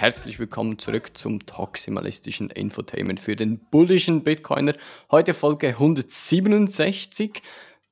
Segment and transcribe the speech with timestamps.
[0.00, 4.74] Herzlich willkommen zurück zum toximalistischen Infotainment für den bullischen Bitcoiner.
[5.10, 7.42] Heute Folge 167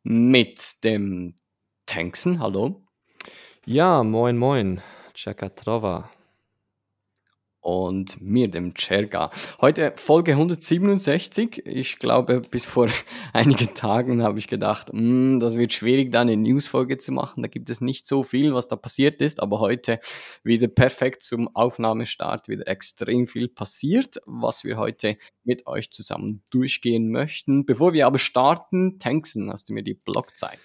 [0.04, 1.34] mit dem
[1.84, 2.40] Tanksen.
[2.40, 2.80] Hallo.
[3.66, 4.80] Ja, moin, moin.
[5.12, 6.10] Chaka Trova
[7.68, 9.28] und mir, dem Cherga.
[9.60, 11.66] Heute Folge 167.
[11.66, 12.88] Ich glaube, bis vor
[13.34, 17.42] einigen Tagen habe ich gedacht, mm, das wird schwierig, da eine Newsfolge zu machen.
[17.42, 19.40] Da gibt es nicht so viel, was da passiert ist.
[19.40, 19.98] Aber heute
[20.42, 27.10] wieder perfekt zum Aufnahmestart, wieder extrem viel passiert, was wir heute mit euch zusammen durchgehen
[27.10, 27.66] möchten.
[27.66, 30.58] Bevor wir aber starten, Tanksen, hast du mir die Blockzeit?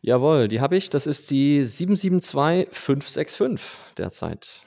[0.00, 0.90] Jawohl, die habe ich.
[0.90, 4.64] Das ist die 772565 derzeit.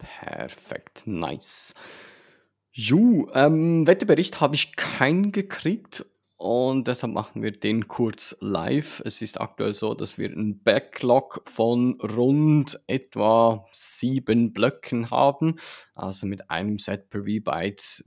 [0.00, 1.74] Perfekt, nice.
[2.72, 6.06] Ju, ähm, Wetterbericht habe ich keinen gekriegt
[6.36, 9.02] und deshalb machen wir den kurz live.
[9.04, 15.56] Es ist aktuell so, dass wir einen Backlog von rund etwa sieben Blöcken haben.
[15.94, 18.04] Also mit einem Set per V-Byte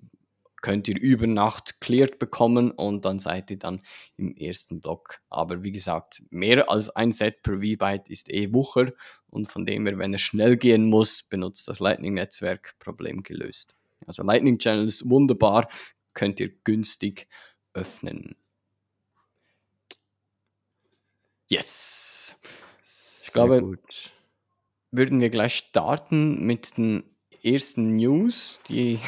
[0.64, 3.82] könnt ihr über Nacht cleared bekommen und dann seid ihr dann
[4.16, 5.20] im ersten Block.
[5.30, 8.90] Aber wie gesagt, mehr als ein Set per V-Byte ist eh Wucher
[9.30, 13.76] und von dem her, wenn es schnell gehen muss, benutzt das Lightning-Netzwerk Problem gelöst.
[14.08, 15.68] Also Lightning Channels wunderbar,
[16.14, 17.28] könnt ihr günstig
[17.74, 18.38] öffnen.
[21.50, 22.40] Yes.
[22.80, 24.14] Ich Sehr glaube, gut.
[24.92, 27.13] würden wir gleich starten mit den
[27.44, 29.00] ersten News, die,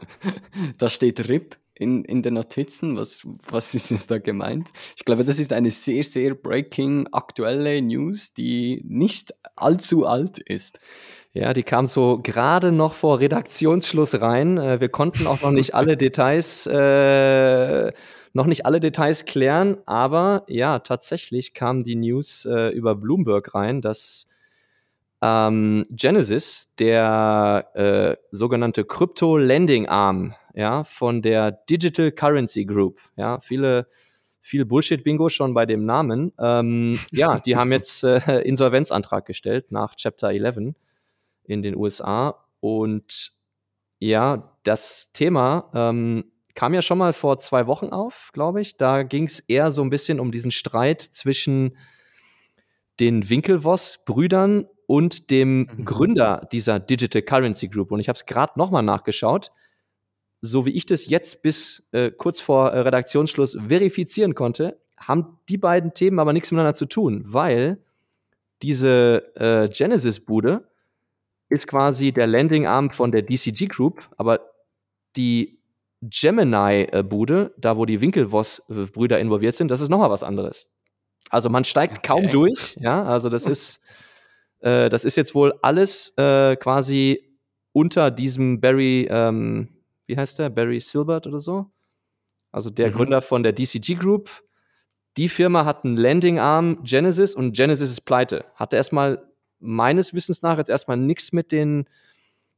[0.78, 2.96] da steht RIP in, in den Notizen.
[2.96, 4.68] Was, was ist jetzt da gemeint?
[4.96, 10.80] Ich glaube, das ist eine sehr, sehr breaking aktuelle News, die nicht allzu alt ist.
[11.32, 14.58] Ja, die kam so gerade noch vor Redaktionsschluss rein.
[14.58, 17.92] Äh, wir konnten auch noch nicht alle Details, äh,
[18.32, 23.80] noch nicht alle Details klären, aber ja, tatsächlich kam die News äh, über Bloomberg rein,
[23.80, 24.26] dass
[25.22, 33.40] ähm, Genesis, der äh, sogenannte Crypto Lending Arm, ja, von der Digital Currency Group, ja,
[33.40, 33.86] viele
[34.48, 36.32] viel Bullshit-Bingo schon bei dem Namen.
[36.38, 40.74] Ähm, ja, die haben jetzt äh, Insolvenzantrag gestellt nach Chapter 11
[41.44, 42.34] in den USA.
[42.60, 43.32] Und
[43.98, 48.76] ja, das Thema ähm, kam ja schon mal vor zwei Wochen auf, glaube ich.
[48.76, 51.76] Da ging es eher so ein bisschen um diesen Streit zwischen
[53.00, 55.84] den Winkelvoss-Brüdern und dem mhm.
[55.84, 57.92] Gründer dieser Digital Currency Group.
[57.92, 59.52] Und ich habe es gerade nochmal nachgeschaut.
[60.40, 65.58] So wie ich das jetzt bis äh, kurz vor äh, Redaktionsschluss verifizieren konnte, haben die
[65.58, 67.84] beiden Themen aber nichts miteinander zu tun, weil
[68.62, 70.66] diese äh, Genesis-Bude
[71.50, 74.40] ist quasi der Landing-Arm von der DCG Group, aber
[75.16, 75.60] die
[76.00, 80.70] Gemini-Bude, da wo die Winkelvoss-Brüder involviert sind, das ist nochmal was anderes.
[81.28, 82.06] Also man steigt okay.
[82.06, 83.82] kaum durch, ja, also das ist
[84.60, 87.24] äh, das ist jetzt wohl alles äh, quasi
[87.72, 89.68] unter diesem Barry, ähm,
[90.06, 90.50] wie heißt der?
[90.50, 91.66] Barry Silbert oder so?
[92.50, 92.94] Also der mhm.
[92.94, 94.30] Gründer von der DCG Group.
[95.16, 98.44] Die Firma hat einen Landing-Arm Genesis und Genesis ist pleite.
[98.54, 99.22] Hatte erstmal
[99.58, 101.86] meines Wissens nach jetzt erstmal nichts mit den,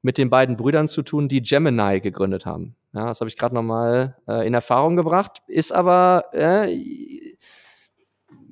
[0.02, 2.76] mit den beiden Brüdern zu tun, die Gemini gegründet haben.
[2.92, 5.42] Ja, das habe ich gerade nochmal äh, in Erfahrung gebracht.
[5.46, 7.29] Ist aber, äh,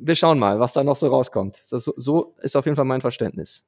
[0.01, 1.63] wir schauen mal, was da noch so rauskommt.
[1.71, 3.67] Das, so ist auf jeden Fall mein Verständnis.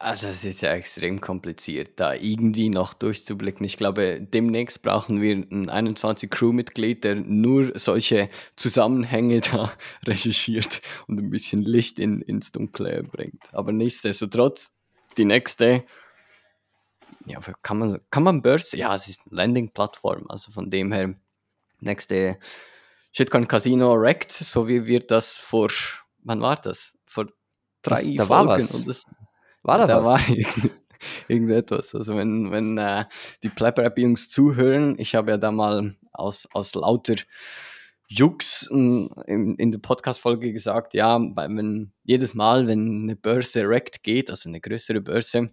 [0.00, 3.64] Also das ist ja extrem kompliziert, da irgendwie noch durchzublicken.
[3.64, 9.72] Ich glaube, demnächst brauchen wir ein 21 Crewmitglied, der nur solche Zusammenhänge da
[10.04, 13.52] recherchiert und ein bisschen Licht in, ins Dunkle bringt.
[13.52, 14.78] Aber nichtsdestotrotz,
[15.16, 15.84] die nächste,
[17.26, 18.76] ja, kann man, kann man Börse?
[18.76, 21.14] Ja, es ist eine Landing-Plattform, also von dem her,
[21.80, 22.38] nächste
[23.18, 25.70] Shitcoin Casino Rect, so wie wir das vor,
[26.22, 26.96] wann war das?
[27.04, 27.26] Vor
[27.82, 28.48] drei das, da Folgen.
[28.48, 28.84] War, was.
[28.84, 29.02] Das,
[29.64, 30.28] war da, da was?
[30.28, 30.70] War
[31.28, 31.96] irgendetwas.
[31.96, 33.06] Also wenn, wenn äh,
[33.42, 37.16] die Plapper-App-Jungs zuhören, ich habe ja da mal aus, aus lauter
[38.06, 44.30] Jux in, in der Podcast-Folge gesagt, ja, wenn jedes Mal, wenn eine Börse Rect geht,
[44.30, 45.50] also eine größere Börse,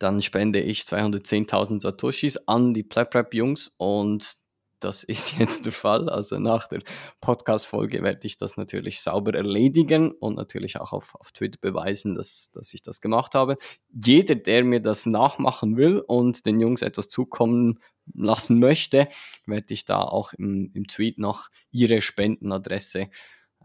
[0.00, 4.39] dann spende ich 210.000 Satoshis an die Plapper-Jungs und
[4.80, 6.08] das ist jetzt der Fall.
[6.08, 6.80] Also nach der
[7.20, 12.50] Podcast-Folge werde ich das natürlich sauber erledigen und natürlich auch auf, auf Twitter beweisen, dass,
[12.52, 13.56] dass ich das gemacht habe.
[13.92, 17.78] Jeder, der mir das nachmachen will und den Jungs etwas zukommen
[18.14, 19.08] lassen möchte,
[19.46, 23.10] werde ich da auch im, im Tweet noch ihre Spendenadresse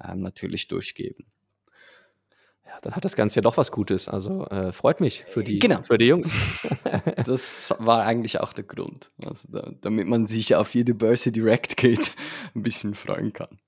[0.03, 1.25] ähm, natürlich durchgeben
[2.81, 4.07] dann hat das Ganze ja doch was Gutes.
[4.07, 5.81] Also äh, freut mich für die, genau.
[5.81, 6.61] für die Jungs.
[7.25, 9.11] das war eigentlich auch der Grund.
[9.25, 12.13] Also da, damit man sich auf jede Börse direkt geht,
[12.55, 13.59] ein bisschen freuen kann.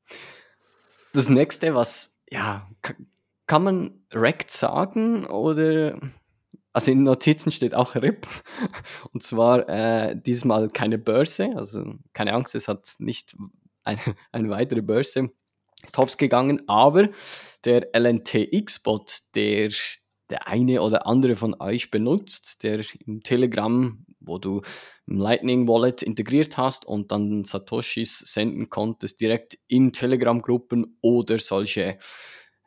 [1.14, 2.70] Das nächste, was, ja,
[3.48, 5.98] kann man Rect sagen oder
[6.74, 8.28] also in Notizen steht auch RIP.
[9.12, 13.36] Und zwar äh, diesmal keine Börse, also keine Angst, es hat nicht
[13.84, 14.00] eine,
[14.32, 15.32] eine weitere Börse
[15.84, 17.10] ist hops gegangen, aber
[17.64, 19.72] der LNTX-Bot, der
[20.30, 24.62] der eine oder andere von euch benutzt, der im Telegram, wo du
[25.08, 31.98] ein Lightning Wallet integriert hast und dann Satoshis senden konntest, direkt in Telegram-Gruppen oder solche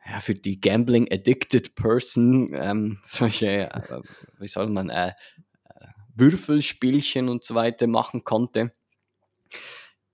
[0.09, 4.01] ja, für die Gambling Addicted Person ähm, solche, äh,
[4.39, 5.85] wie soll man, äh, äh,
[6.15, 8.73] Würfelspielchen und so weiter machen konnte.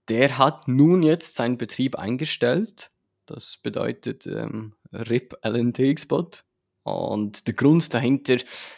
[0.09, 2.91] Der hat nun jetzt seinen Betrieb eingestellt.
[3.25, 6.45] Das bedeutet ähm, RIP LNTX-Bot.
[6.83, 8.37] Und der Grund dahinter,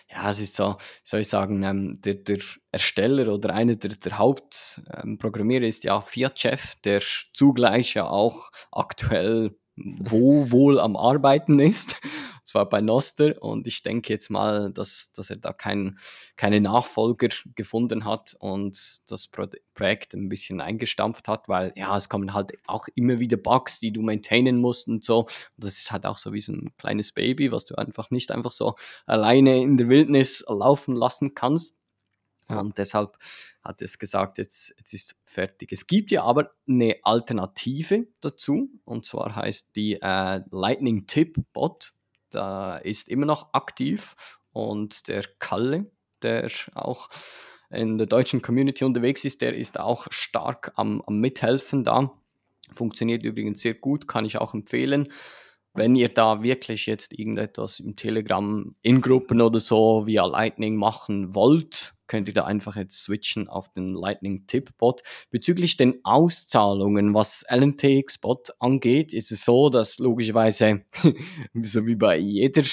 [0.10, 2.40] ja, es ist so, soll ich sagen, ähm, der, der,
[2.72, 7.02] Ersteller oder einer der, der Hauptprogrammierer ähm, ist ja Fiat-Chef, der
[7.34, 9.56] zugleich ja auch aktuell
[10.00, 12.00] wo wohl am Arbeiten ist,
[12.50, 13.42] zwar bei Noster.
[13.42, 15.98] Und ich denke jetzt mal, dass, dass er da kein,
[16.36, 22.34] keine Nachfolger gefunden hat und das Projekt ein bisschen eingestampft hat, weil ja, es kommen
[22.34, 25.22] halt auch immer wieder Bugs, die du maintainen musst und so.
[25.22, 28.32] Und das ist halt auch so wie so ein kleines Baby, was du einfach nicht
[28.32, 28.76] einfach so
[29.06, 31.76] alleine in der Wildnis laufen lassen kannst.
[32.50, 32.60] Ja.
[32.60, 33.18] Und deshalb
[33.64, 35.72] hat es gesagt, jetzt, jetzt ist fertig.
[35.72, 41.94] Es gibt ja aber eine Alternative dazu, und zwar heißt die äh, Lightning Tip Bot.
[42.30, 44.16] Da ist immer noch aktiv
[44.52, 45.92] und der Kalle,
[46.22, 47.10] der auch
[47.70, 52.12] in der deutschen Community unterwegs ist, der ist auch stark am, am Mithelfen da.
[52.74, 55.10] Funktioniert übrigens sehr gut, kann ich auch empfehlen
[55.74, 61.36] wenn ihr da wirklich jetzt irgendetwas im Telegram in Gruppen oder so via Lightning machen
[61.36, 65.02] wollt, könnt ihr da einfach jetzt switchen auf den Lightning Tip Bot.
[65.30, 70.82] Bezüglich den Auszahlungen, was LNTX Bot angeht, ist es so, dass logischerweise,
[71.62, 72.64] so wie bei jeder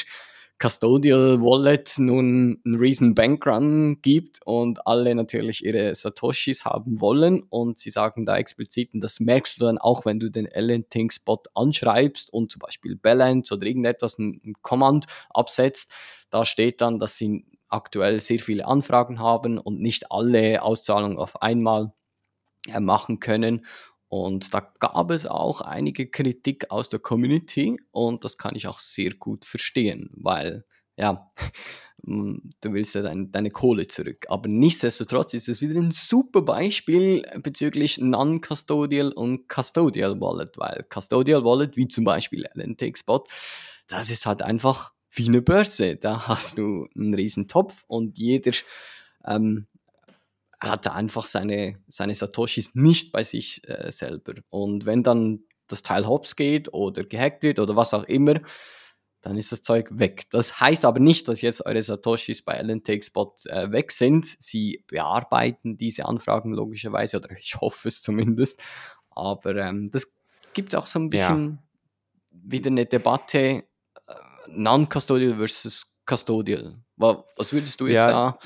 [0.58, 7.78] Custodial Wallet nun einen riesen Bankrun gibt und alle natürlich ihre Satoshis haben wollen und
[7.78, 12.32] sie sagen da explizit, und das merkst du dann auch, wenn du den LNTing-Spot anschreibst
[12.32, 15.92] und zum Beispiel Balance oder irgendetwas, ein, ein Command absetzt,
[16.30, 21.42] da steht dann, dass sie aktuell sehr viele Anfragen haben und nicht alle Auszahlungen auf
[21.42, 21.92] einmal
[22.68, 23.66] äh, machen können
[24.24, 28.78] und da gab es auch einige Kritik aus der Community und das kann ich auch
[28.78, 30.64] sehr gut verstehen, weil
[30.96, 31.30] ja,
[32.02, 34.26] mm, du willst ja dein, deine Kohle zurück.
[34.28, 41.44] Aber nichtsdestotrotz ist es wieder ein super Beispiel bezüglich Non-Custodial und Custodial Wallet, weil Custodial
[41.44, 43.24] Wallet, wie zum Beispiel LNT-Spot,
[43.88, 45.96] das ist halt einfach wie eine Börse.
[45.96, 48.52] Da hast du einen riesen Topf und jeder
[49.26, 49.66] ähm,
[50.70, 54.34] hat er einfach seine, seine Satoshis nicht bei sich äh, selber.
[54.50, 58.40] Und wenn dann das Teil hops geht oder gehackt wird oder was auch immer,
[59.22, 60.24] dann ist das Zeug weg.
[60.30, 64.24] Das heißt aber nicht, dass jetzt eure Satoshis bei LNTXBot äh, weg sind.
[64.24, 68.62] Sie bearbeiten diese Anfragen logischerweise, oder ich hoffe es zumindest.
[69.10, 70.14] Aber ähm, das
[70.52, 71.58] gibt auch so ein bisschen
[72.30, 72.38] ja.
[72.50, 73.64] wieder eine Debatte, äh,
[74.48, 76.76] Non-Custodial versus Custodial.
[76.96, 78.10] Was würdest du jetzt ja.
[78.10, 78.38] da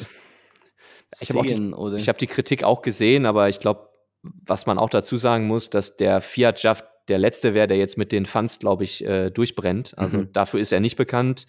[1.19, 3.89] ich habe die, hab die Kritik auch gesehen, aber ich glaube,
[4.23, 7.99] was man auch dazu sagen muss, dass der Fiat Jaff der letzte wäre, der jetzt
[7.99, 9.95] mit den Funds, glaube ich, äh, durchbrennt.
[9.97, 10.33] Also mhm.
[10.33, 11.47] dafür ist er nicht bekannt.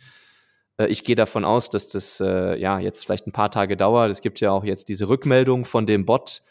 [0.78, 4.10] Äh, ich gehe davon aus, dass das äh, ja jetzt vielleicht ein paar Tage dauert.
[4.10, 6.42] Es gibt ja auch jetzt diese Rückmeldung von dem Bot.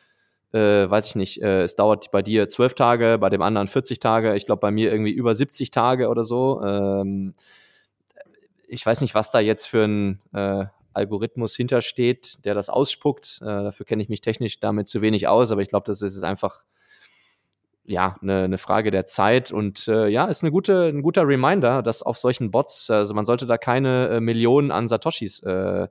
[0.53, 4.01] Äh, weiß ich nicht, äh, es dauert bei dir zwölf Tage, bei dem anderen 40
[4.01, 4.35] Tage.
[4.37, 6.61] Ich glaube, bei mir irgendwie über 70 Tage oder so.
[6.63, 7.35] Ähm,
[8.69, 13.41] ich weiß nicht, was da jetzt für ein äh, Algorithmus hintersteht, der das ausspuckt.
[13.43, 16.23] Äh, dafür kenne ich mich technisch damit zu wenig aus, aber ich glaube, das ist
[16.23, 16.65] einfach
[17.85, 21.83] ja, eine, eine Frage der Zeit und äh, ja, ist eine gute, ein guter Reminder,
[21.83, 25.89] dass auf solchen Bots, also man sollte da keine äh, Millionen an Satoshis äh,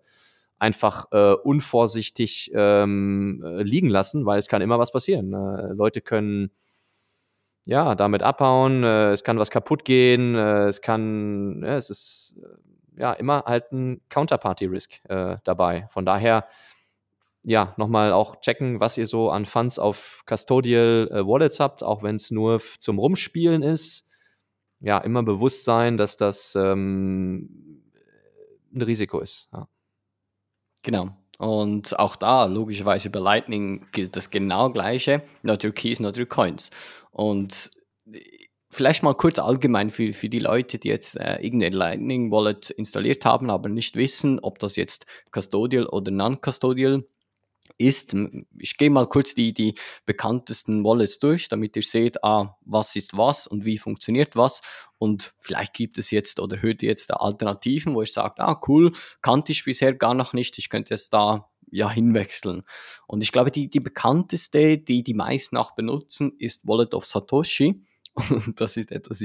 [0.59, 5.31] einfach äh, unvorsichtig ähm, äh, liegen lassen, weil es kann immer was passieren.
[5.31, 6.51] Leute können
[7.65, 12.39] ja damit abhauen, es kann was kaputt gehen, es kann, ja, es ist
[12.99, 15.87] ja immer halt ein Counterparty-Risk äh, dabei.
[15.89, 16.47] Von daher,
[17.41, 22.03] ja, nochmal auch checken, was ihr so an Funds auf Custodial äh, Wallets habt, auch
[22.03, 24.07] wenn es nur zum Rumspielen ist.
[24.81, 27.83] Ja, immer bewusst sein, dass das ähm,
[28.73, 29.49] ein Risiko ist.
[29.51, 29.67] Ja.
[30.83, 31.09] Genau.
[31.37, 35.21] Und auch da, logischerweise bei Lightning gilt das genau gleiche.
[35.41, 36.69] Not your keys, not your coins.
[37.11, 37.71] Und
[38.69, 43.25] vielleicht mal kurz allgemein für, für die Leute, die jetzt äh, irgendein Lightning Wallet installiert
[43.25, 47.03] haben, aber nicht wissen, ob das jetzt custodial oder non-custodial
[47.77, 48.13] ist,
[48.57, 49.73] ich gehe mal kurz die, die
[50.05, 54.61] bekanntesten Wallets durch, damit ihr seht, ah, was ist was und wie funktioniert was.
[54.97, 58.91] Und vielleicht gibt es jetzt oder hört ihr jetzt Alternativen, wo ich sage, ah, cool,
[59.21, 62.63] kannte ich bisher gar noch nicht, ich könnte jetzt da ja hinwechseln.
[63.07, 67.81] Und ich glaube, die, die bekannteste, die die meisten auch benutzen, ist Wallet of Satoshi.
[68.29, 69.23] Und das ist etwas,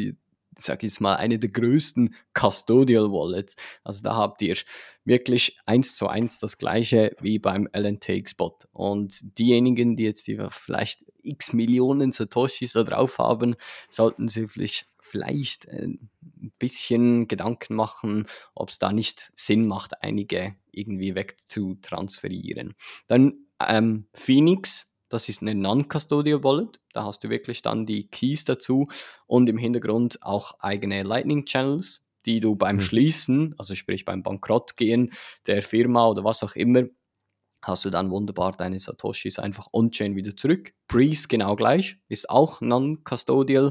[0.59, 3.57] sage ich mal, eine der größten Custodial Wallets.
[3.83, 4.57] Also da habt ihr
[5.05, 8.69] wirklich eins zu eins das gleiche wie beim LNTX-Bot.
[8.73, 13.57] Und diejenigen, die jetzt die vielleicht x Millionen Satoshis da drauf haben,
[13.91, 16.11] sollten sich vielleicht, vielleicht ein
[16.59, 22.75] bisschen Gedanken machen, ob es da nicht Sinn macht, einige irgendwie wegzutransferieren.
[23.07, 26.81] Dann ähm, Phoenix das ist eine Non-Custodial Wallet.
[26.93, 28.85] Da hast du wirklich dann die Keys dazu
[29.29, 32.81] und im Hintergrund auch eigene Lightning Channels, die du beim mhm.
[32.81, 35.13] Schließen, also sprich beim Bankrottgehen
[35.47, 36.83] der Firma oder was auch immer,
[37.63, 40.75] hast du dann wunderbar deine Satoshis einfach on-chain wieder zurück.
[40.89, 43.71] Breeze genau gleich, ist auch non-custodial.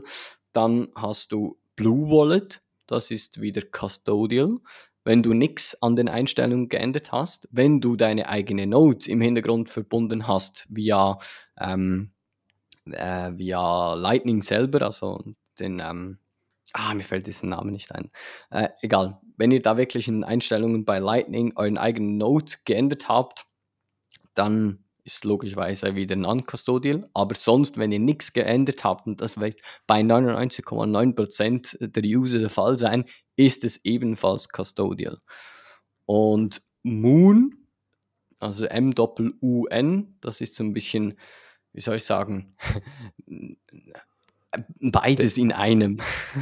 [0.54, 4.60] Dann hast du Blue Wallet, das ist wieder custodial
[5.04, 9.70] wenn du nichts an den Einstellungen geändert hast, wenn du deine eigene Node im Hintergrund
[9.70, 11.18] verbunden hast via,
[11.60, 12.12] ähm,
[12.86, 15.24] äh, via Lightning selber, also
[15.60, 16.20] den, ähm,
[16.74, 18.10] ah, mir fällt diesen Name nicht ein.
[18.50, 23.46] Äh, egal, wenn ihr da wirklich in Einstellungen bei Lightning euren eigenen Node geändert habt,
[24.34, 27.10] dann ist logischerweise wieder non-custodial.
[27.14, 32.50] Aber sonst, wenn ihr nichts geändert habt, und das wird bei 99,9% der User der
[32.50, 33.06] Fall sein,
[33.36, 35.18] ist es ebenfalls custodial.
[36.06, 37.68] Und Moon,
[38.40, 41.16] also M-U-N, das ist so ein bisschen,
[41.72, 42.56] wie soll ich sagen,
[44.80, 45.98] beides in einem.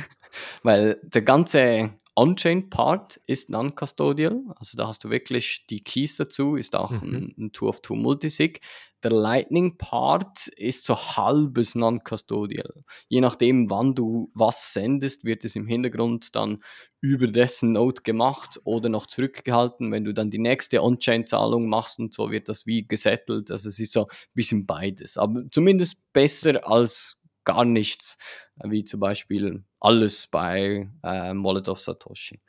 [0.63, 6.75] Weil der ganze On-Chain-Part ist non-custodial, also da hast du wirklich die Keys dazu, ist
[6.75, 7.15] auch mhm.
[7.15, 8.59] ein, ein Two-of-Two-Multisig.
[9.03, 12.73] Der Lightning-Part ist so halbes non-custodial.
[13.07, 16.61] Je nachdem, wann du was sendest, wird es im Hintergrund dann
[16.99, 19.91] über dessen Node gemacht oder noch zurückgehalten.
[19.91, 23.49] Wenn du dann die nächste On-Chain-Zahlung machst und so, wird das wie gesettelt.
[23.49, 25.17] Also es ist so ein bisschen beides.
[25.17, 28.17] Aber zumindest besser als gar nichts,
[28.63, 32.39] wie zum Beispiel alles bei äh, Wallet of Satoshi.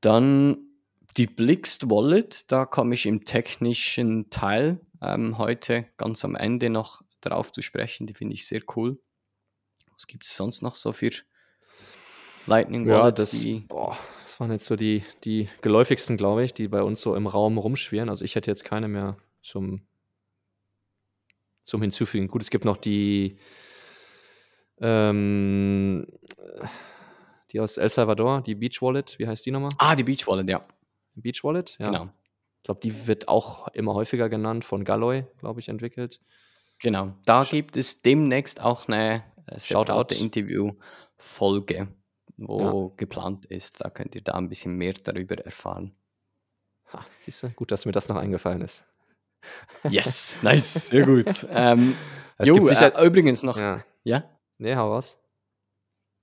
[0.00, 0.68] Dann
[1.16, 7.02] die Blixt Wallet, da komme ich im technischen Teil ähm, heute ganz am Ende noch
[7.20, 8.06] drauf zu sprechen.
[8.06, 8.98] Die finde ich sehr cool.
[9.92, 11.10] Was gibt es sonst noch so für
[12.46, 13.42] Lightning Wallets?
[13.42, 17.00] Ja, das, boah, das waren jetzt so die, die geläufigsten, glaube ich, die bei uns
[17.00, 18.08] so im Raum rumschwirren.
[18.08, 19.87] Also ich hätte jetzt keine mehr zum,
[21.68, 22.28] zum Hinzufügen.
[22.28, 23.38] Gut, es gibt noch die
[24.80, 26.06] ähm,
[27.52, 29.70] die aus El Salvador, die Beach Wallet, wie heißt die nochmal?
[29.78, 30.62] Ah, die Beach Wallet, ja.
[31.14, 31.86] Beach Wallet, ja.
[31.86, 32.04] Genau.
[32.04, 36.20] Ich glaube, die wird auch immer häufiger genannt, von Galloy, glaube ich, entwickelt.
[36.80, 37.14] Genau.
[37.24, 41.88] Da Sch gibt es demnächst auch eine äh, separate Interview-Folge,
[42.36, 42.96] wo ja.
[42.96, 43.82] geplant ist.
[43.82, 45.92] Da könnt ihr da ein bisschen mehr darüber erfahren.
[46.92, 48.86] Ha, siehst du, gut, dass mir das noch eingefallen ist.
[49.88, 51.46] Yes, nice, sehr gut.
[51.50, 51.94] ähm,
[52.42, 53.56] jo, sicher, äh, übrigens noch.
[53.56, 53.84] Ja.
[54.04, 54.24] ja?
[54.58, 55.20] Nee, hau was.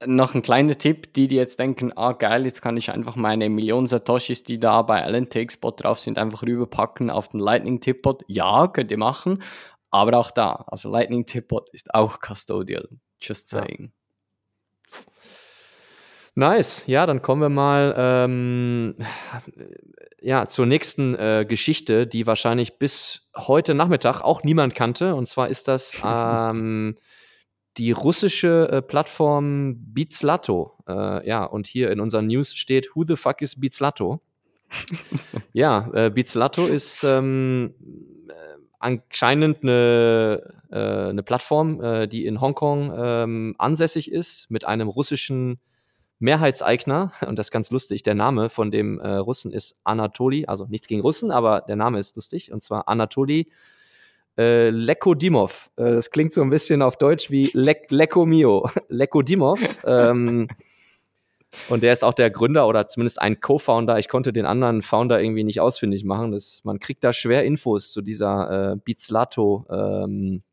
[0.06, 3.50] Noch ein kleiner Tipp, die, die jetzt denken, ah geil, jetzt kann ich einfach meine
[3.50, 8.24] Millionen Satoshis, die da bei LNTX-Bot drauf sind, einfach rüberpacken auf den Lightning-Tip-Bot.
[8.28, 9.42] Ja, könnt ihr machen,
[9.92, 12.90] aber auch da, also Lightning-Tip-Bot ist auch custodial,
[13.22, 13.86] just saying.
[13.86, 14.05] Ja.
[16.38, 18.96] Nice, ja, dann kommen wir mal ähm,
[20.20, 25.16] ja, zur nächsten äh, Geschichte, die wahrscheinlich bis heute Nachmittag auch niemand kannte.
[25.16, 26.98] Und zwar ist das ähm,
[27.78, 30.74] die russische äh, Plattform Beatslato.
[30.88, 34.20] Äh, ja, und hier in unseren News steht, who the fuck is Beatslato?
[35.54, 37.76] ja, äh, Beatslato ist ähm,
[38.28, 38.34] äh,
[38.80, 45.60] anscheinend eine, äh, eine Plattform, äh, die in Hongkong ähm, ansässig ist, mit einem russischen
[46.20, 47.12] Mehrheitseigner.
[47.28, 48.04] Und das ist ganz lustig.
[48.04, 50.46] Der Name von dem äh, Russen ist Anatoli.
[50.46, 52.52] Also nichts gegen Russen, aber der Name ist lustig.
[52.52, 53.50] Und zwar Anatoli
[54.38, 55.72] äh, Lekodimov.
[55.78, 58.70] Äh, das klingt so ein bisschen auf Deutsch wie Le Leko Mio.
[58.90, 59.60] Lekodimov.
[59.86, 60.48] ähm,
[61.70, 63.98] und der ist auch der Gründer oder zumindest ein Co-Founder.
[63.98, 66.32] Ich konnte den anderen Founder irgendwie nicht ausfindig machen.
[66.32, 70.44] Das, man kriegt da schwer Infos zu dieser äh, Bizlato ähm,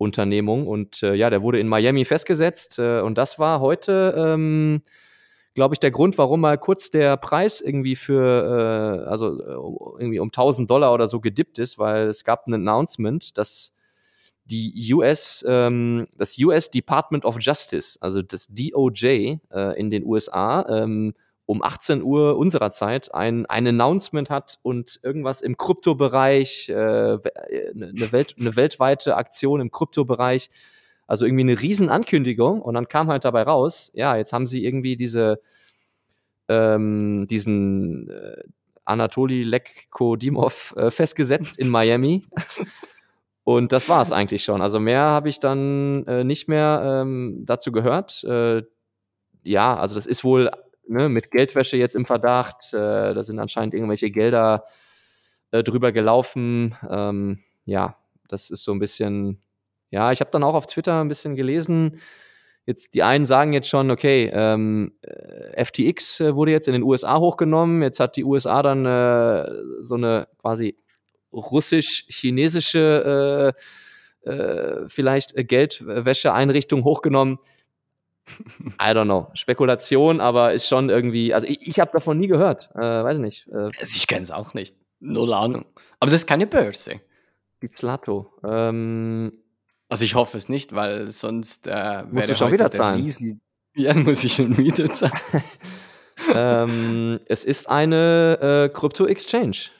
[0.00, 0.66] Unternehmung.
[0.66, 2.78] Und äh, ja, der wurde in Miami festgesetzt.
[2.78, 4.82] Äh, und das war heute ähm,
[5.54, 10.20] glaube ich, der Grund, warum mal kurz der Preis irgendwie für, äh, also äh, irgendwie
[10.20, 13.74] um 1000 Dollar oder so gedippt ist, weil es gab ein Announcement, dass
[14.44, 20.66] die US, ähm, das US Department of Justice, also das DOJ äh, in den USA,
[20.68, 21.14] ähm,
[21.50, 28.12] um 18 Uhr unserer Zeit ein, ein Announcement hat und irgendwas im Kryptobereich, äh, eine,
[28.12, 30.48] Welt, eine weltweite Aktion im Kryptobereich,
[31.08, 34.94] also irgendwie eine Riesenankündigung und dann kam halt dabei raus, ja, jetzt haben sie irgendwie
[34.94, 35.40] diese,
[36.46, 38.44] ähm, diesen äh,
[38.84, 42.22] Anatoli Lekkodimov äh, festgesetzt in Miami.
[43.42, 44.62] Und das war es eigentlich schon.
[44.62, 48.22] Also mehr habe ich dann äh, nicht mehr ähm, dazu gehört.
[48.22, 48.62] Äh,
[49.42, 50.50] ja, also das ist wohl
[50.90, 52.74] ne, mit Geldwäsche jetzt im Verdacht.
[52.74, 54.64] Äh, da sind anscheinend irgendwelche Gelder
[55.50, 56.74] äh, drüber gelaufen.
[56.88, 57.96] Ähm, ja,
[58.28, 59.40] das ist so ein bisschen.
[59.90, 62.00] Ja, ich habe dann auch auf Twitter ein bisschen gelesen.
[62.66, 66.82] Jetzt die einen sagen jetzt schon, okay, ähm, äh, FTX äh, wurde jetzt in den
[66.82, 67.82] USA hochgenommen.
[67.82, 69.50] Jetzt hat die USA dann äh,
[69.82, 70.76] so eine quasi
[71.32, 73.54] russisch-chinesische
[74.22, 77.38] äh, vielleicht Geldwäscheeinrichtung hochgenommen.
[78.80, 79.28] I don't know.
[79.34, 81.34] Spekulation, aber ist schon irgendwie.
[81.34, 82.70] Also ich, ich habe davon nie gehört.
[82.74, 83.48] Äh, weiß nicht.
[83.48, 84.76] Äh, also ich kenne es auch nicht.
[85.00, 85.64] Null Ahnung.
[85.98, 87.00] Aber das ist keine Börse.
[87.58, 88.32] Bizlato.
[88.44, 89.32] Ähm,
[89.88, 93.02] also ich hoffe es nicht, weil sonst äh, muss ich schon wieder zahlen.
[93.02, 93.40] Riesen
[93.74, 95.12] ja, muss ich schon wieder zahlen.
[96.34, 99.70] ähm, es ist eine äh, Krypto-Exchange.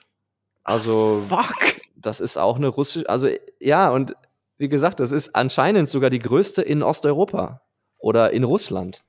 [0.65, 1.81] Also, Fuck.
[1.97, 3.29] das ist auch eine russische, also
[3.61, 4.15] ja, und
[4.59, 7.63] wie gesagt, das ist anscheinend sogar die größte in Osteuropa
[8.01, 9.03] oder in Russland.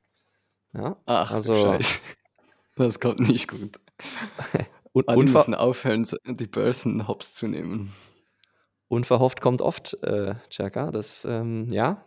[0.73, 1.99] Ja, Ach, also, Scheiße.
[2.77, 3.79] Das kommt nicht gut.
[4.93, 7.93] Und, ah, die müssen aufhören, die Börsen hops zu nehmen.
[8.87, 10.91] Unverhofft kommt oft, äh, Chaka.
[10.91, 12.03] Das, ähm, ja.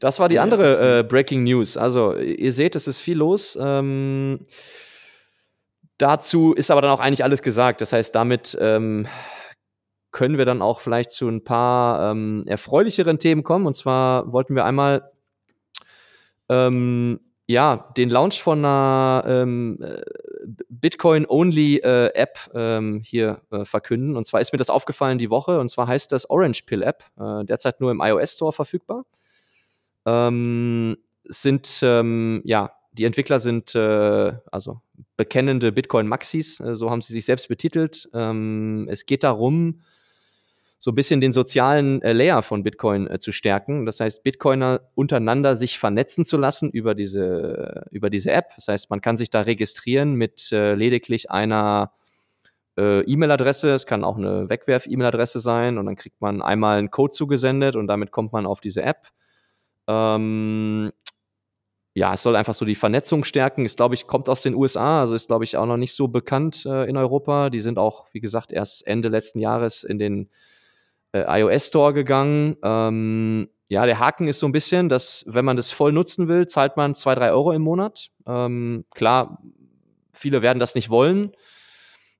[0.00, 1.76] Das war die ja, andere äh, Breaking News.
[1.76, 3.58] Also, ihr seht, es ist viel los.
[3.60, 4.46] Ähm,
[5.98, 7.80] Dazu ist aber dann auch eigentlich alles gesagt.
[7.80, 9.06] Das heißt, damit ähm,
[10.10, 13.66] können wir dann auch vielleicht zu ein paar ähm, erfreulicheren Themen kommen.
[13.66, 15.10] Und zwar wollten wir einmal
[16.48, 20.02] ähm, ja, den Launch von einer ähm, äh,
[20.68, 24.16] Bitcoin-Only-App äh, ähm, hier äh, verkünden.
[24.16, 25.60] Und zwar ist mir das aufgefallen die Woche.
[25.60, 29.04] Und zwar heißt das Orange Pill App, äh, derzeit nur im iOS Store verfügbar.
[30.06, 34.80] Ähm, sind ähm, ja die Entwickler sind äh, also
[35.16, 38.08] bekennende Bitcoin-Maxis, äh, so haben sie sich selbst betitelt.
[38.14, 39.82] Ähm, es geht darum,
[40.78, 43.86] so ein bisschen den sozialen äh, Layer von Bitcoin äh, zu stärken.
[43.86, 48.50] Das heißt, Bitcoiner untereinander sich vernetzen zu lassen über diese, über diese App.
[48.56, 51.92] Das heißt, man kann sich da registrieren mit äh, lediglich einer
[52.76, 53.70] äh, E-Mail-Adresse.
[53.70, 57.86] Es kann auch eine Wegwerf-E-Mail-Adresse sein und dann kriegt man einmal einen Code zugesendet und
[57.86, 59.08] damit kommt man auf diese App.
[59.88, 60.92] Ähm,
[61.94, 63.64] ja, es soll einfach so die Vernetzung stärken.
[63.64, 66.08] Ist, glaube ich, kommt aus den USA, also ist, glaube ich, auch noch nicht so
[66.08, 67.48] bekannt äh, in Europa.
[67.48, 70.28] Die sind auch, wie gesagt, erst Ende letzten Jahres in den
[71.12, 72.56] äh, iOS Store gegangen.
[72.62, 76.46] Ähm, ja, der Haken ist so ein bisschen, dass, wenn man das voll nutzen will,
[76.46, 78.10] zahlt man zwei, drei Euro im Monat.
[78.26, 79.42] Ähm, klar,
[80.12, 81.32] viele werden das nicht wollen.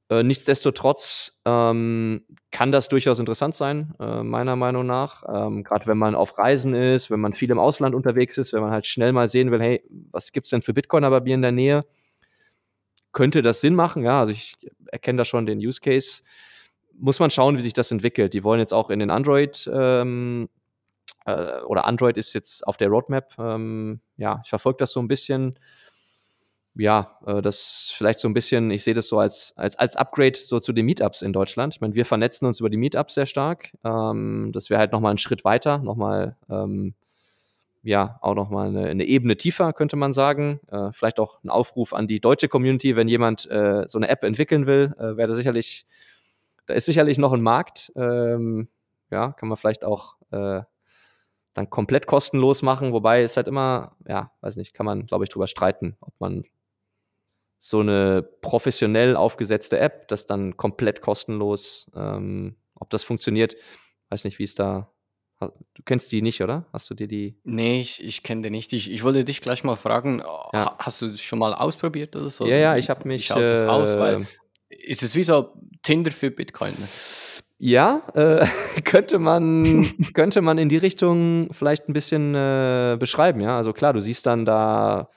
[0.09, 5.25] Äh, nichtsdestotrotz ähm, kann das durchaus interessant sein, äh, meiner Meinung nach.
[5.29, 8.63] Ähm, Gerade wenn man auf Reisen ist, wenn man viel im Ausland unterwegs ist, wenn
[8.63, 11.43] man halt schnell mal sehen will, hey, was gibt's denn für Bitcoiner bei mir in
[11.43, 11.85] der Nähe?
[13.13, 14.05] Könnte das Sinn machen?
[14.05, 14.55] Ja, also ich
[14.87, 16.23] erkenne da schon den Use Case.
[16.99, 18.35] Muss man schauen, wie sich das entwickelt.
[18.35, 20.49] Die wollen jetzt auch in den Android ähm,
[21.27, 23.35] äh, oder Android ist jetzt auf der Roadmap.
[23.39, 25.59] Ähm, ja, ich verfolge das so ein bisschen
[26.79, 30.37] ja, äh, das vielleicht so ein bisschen, ich sehe das so als, als, als Upgrade
[30.37, 31.75] so zu den Meetups in Deutschland.
[31.75, 33.73] Ich meine, wir vernetzen uns über die Meetups sehr stark.
[33.85, 36.95] Ähm, das wäre halt nochmal ein Schritt weiter, nochmal, ähm,
[37.83, 40.61] ja, auch nochmal eine, eine Ebene tiefer, könnte man sagen.
[40.71, 44.25] Äh, vielleicht auch ein Aufruf an die deutsche Community, wenn jemand äh, so eine App
[44.25, 45.87] entwickeln will, äh, wäre da sicherlich,
[46.67, 47.93] da ist sicherlich noch ein Markt.
[47.97, 48.69] Ähm,
[49.11, 50.63] ja, kann man vielleicht auch äh,
[51.55, 55.31] dann komplett kostenlos machen, wobei es halt immer, ja, weiß nicht, kann man, glaube ich,
[55.31, 56.45] drüber streiten, ob man
[57.59, 63.57] so eine professionell aufgesetzte App, das dann komplett kostenlos, ähm, ob das funktioniert,
[64.11, 64.93] weiß nicht, wie es da.
[65.39, 66.65] Du kennst die nicht, oder?
[66.73, 67.39] Hast du dir die?
[67.45, 68.73] Nee, ich, ich kenne die nicht.
[68.73, 70.75] Ich, ich wollte dich gleich mal fragen, ja.
[70.79, 72.47] hast du schon mal ausprobiert oder so?
[72.47, 73.23] Ja, ja, ich habe mich.
[73.23, 73.99] Wie schaut das äh, aus?
[73.99, 74.27] Weil,
[74.69, 75.53] ist es wie so
[75.83, 76.75] Tinder für Bitcoin?
[77.59, 78.47] Ja, äh,
[78.85, 83.57] könnte man könnte man in die Richtung vielleicht ein bisschen äh, beschreiben, ja.
[83.57, 85.09] Also klar, du siehst dann da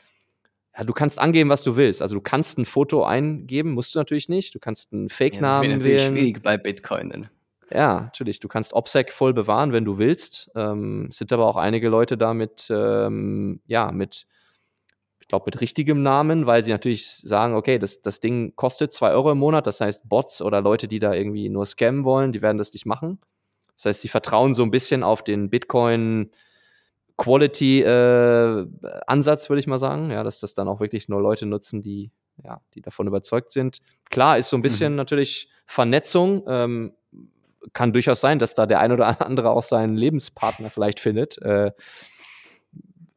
[0.78, 2.02] ja, du kannst angeben, was du willst.
[2.02, 4.56] Also du kannst ein Foto eingeben, musst du natürlich nicht.
[4.56, 6.18] Du kannst einen Fake-Namen ja, das natürlich wählen.
[6.18, 7.28] schwierig bei Bitcoin.
[7.70, 8.40] Ja, natürlich.
[8.40, 10.50] Du kannst OPSEC voll bewahren, wenn du willst.
[10.56, 14.26] Ähm, es sind aber auch einige Leute da mit, ähm, ja, mit,
[15.30, 19.32] glaube, mit richtigem Namen, weil sie natürlich sagen, okay, das, das Ding kostet zwei Euro
[19.32, 19.68] im Monat.
[19.68, 22.86] Das heißt, Bots oder Leute, die da irgendwie nur scammen wollen, die werden das nicht
[22.86, 23.22] machen.
[23.76, 26.32] Das heißt, sie vertrauen so ein bisschen auf den Bitcoin-
[27.20, 30.10] Quality-Ansatz, äh, würde ich mal sagen.
[30.10, 32.12] Ja, dass das dann auch wirklich nur Leute nutzen, die,
[32.44, 33.80] ja, die davon überzeugt sind.
[34.10, 34.98] Klar, ist so ein bisschen mhm.
[34.98, 36.46] natürlich Vernetzung.
[36.48, 36.94] Ähm,
[37.74, 41.38] kann durchaus sein, dass da der ein oder andere auch seinen Lebenspartner vielleicht findet.
[41.42, 41.74] Äh,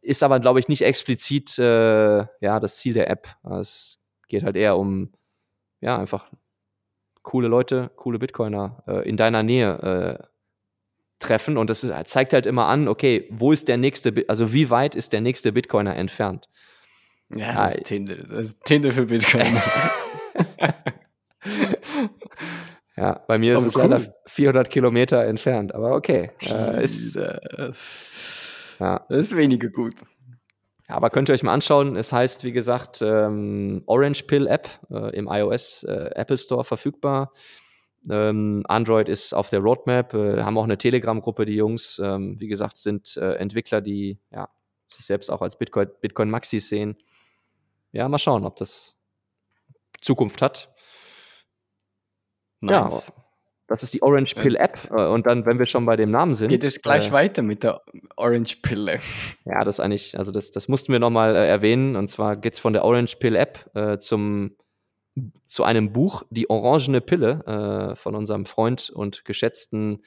[0.02, 3.28] ist aber, glaube ich, nicht explizit äh, ja, das Ziel der App.
[3.58, 5.12] Es geht halt eher um
[5.80, 6.30] ja, einfach
[7.22, 10.24] coole Leute, coole Bitcoiner äh, in deiner Nähe äh,
[11.18, 11.56] treffen.
[11.56, 14.94] Und das ist, zeigt halt immer an, okay, wo ist der nächste, also wie weit
[14.94, 16.48] ist der nächste Bitcoiner entfernt?
[17.34, 18.16] Ja, das ah, ist Tinder.
[18.16, 19.62] Das ist Tinder für Bitcoiner.
[22.96, 23.82] ja, bei mir aber ist cool.
[23.84, 26.30] es leider 400 Kilometer entfernt, aber okay.
[26.42, 27.16] Äh, ist,
[28.78, 29.04] ja.
[29.08, 29.94] Das ist weniger gut.
[30.88, 31.96] Aber könnt ihr euch mal anschauen.
[31.96, 37.32] Es heißt, wie gesagt, ähm, Orange Pill App äh, im iOS äh, Apple Store verfügbar.
[38.10, 42.00] Ähm, Android ist auf der Roadmap, äh, haben auch eine Telegram-Gruppe, die Jungs.
[42.02, 44.48] Ähm, wie gesagt, sind äh, Entwickler, die ja,
[44.88, 46.96] sich selbst auch als Bitcoin, Bitcoin Maxis sehen.
[47.92, 48.96] Ja, mal schauen, ob das
[50.00, 50.74] Zukunft hat.
[52.60, 53.08] Nice.
[53.08, 53.21] Ja,
[53.72, 54.78] das ist die Orange Pill App.
[54.90, 56.50] Äh, und dann, wenn wir schon bei dem Namen sind.
[56.50, 57.80] Geht es gleich äh, weiter mit der
[58.16, 58.98] Orange Pille.
[59.44, 61.96] Ja, das eigentlich, also das, das mussten wir nochmal äh, erwähnen.
[61.96, 64.56] Und zwar geht es von der Orange Pill App äh, zum,
[65.46, 70.02] zu einem Buch, Die Orangene Pille, äh, von unserem Freund und geschätzten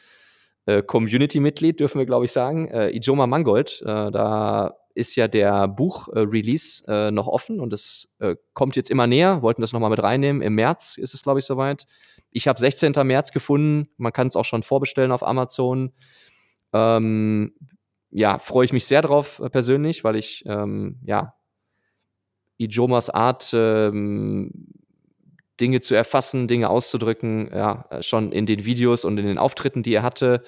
[0.68, 3.82] äh, Community-Mitglied, dürfen wir, glaube ich, sagen, Ijoma Mangold.
[3.86, 8.16] da ist ja der Buch-Release noch offen und es
[8.54, 9.42] kommt jetzt immer näher.
[9.42, 10.42] Wollten das nochmal mit reinnehmen.
[10.42, 11.86] Im März ist es, glaube ich, soweit.
[12.36, 12.92] Ich habe 16.
[13.04, 13.88] März gefunden.
[13.96, 15.94] Man kann es auch schon vorbestellen auf Amazon.
[16.74, 17.54] Ähm,
[18.12, 21.34] ja, freue ich mich sehr drauf äh, persönlich, weil ich ähm, ja
[22.58, 24.52] Ijomas Art ähm,
[25.62, 29.94] Dinge zu erfassen, Dinge auszudrücken, ja, schon in den Videos und in den Auftritten, die
[29.94, 30.44] er hatte,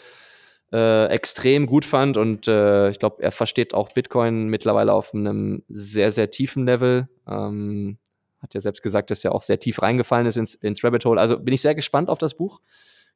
[0.74, 2.18] äh, extrem gut fand.
[2.18, 7.08] Und äh, ich glaube, er versteht auch Bitcoin mittlerweile auf einem sehr, sehr tiefen Level.
[7.26, 7.98] Ähm,
[8.40, 11.20] hat ja selbst gesagt, dass er auch sehr tief reingefallen ist ins, ins Rabbit Hole.
[11.20, 12.62] Also bin ich sehr gespannt auf das Buch.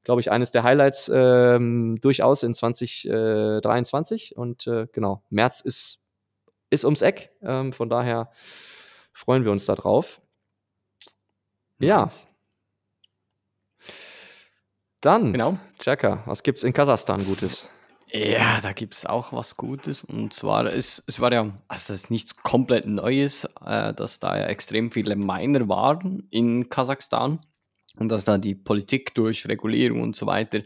[0.03, 4.35] Glaube ich, eines der Highlights ähm, durchaus in 2023.
[4.35, 5.99] Und äh, genau, März ist,
[6.71, 7.29] ist ums Eck.
[7.43, 8.31] Ähm, von daher
[9.13, 10.21] freuen wir uns darauf.
[11.79, 12.07] Ja.
[15.01, 15.57] Dann, genau.
[15.79, 17.69] Checker, was gibt's in Kasachstan Gutes?
[18.13, 20.03] Ja, da gibt es auch was Gutes.
[20.03, 24.37] Und zwar, es, es war ja, also das ist nichts komplett Neues, äh, dass da
[24.37, 27.39] ja extrem viele Miner waren in Kasachstan
[27.95, 30.61] und dass da die Politik durch Regulierung und so weiter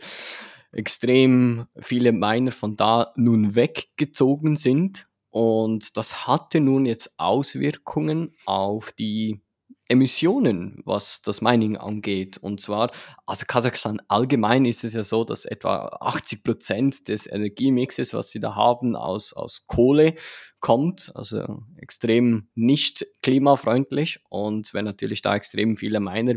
[0.71, 5.05] extrem viele Miner von da nun weggezogen sind.
[5.29, 9.44] Und das hatte nun jetzt Auswirkungen auf die
[9.87, 12.37] Emissionen, was das Mining angeht.
[12.37, 12.91] Und zwar,
[13.25, 18.39] also Kasachstan allgemein ist es ja so, dass etwa 80 Prozent des Energiemixes, was sie
[18.39, 20.15] da haben, aus, aus Kohle
[20.59, 24.21] kommt, also extrem nicht klimafreundlich.
[24.29, 26.35] Und wenn natürlich da extrem viele Miner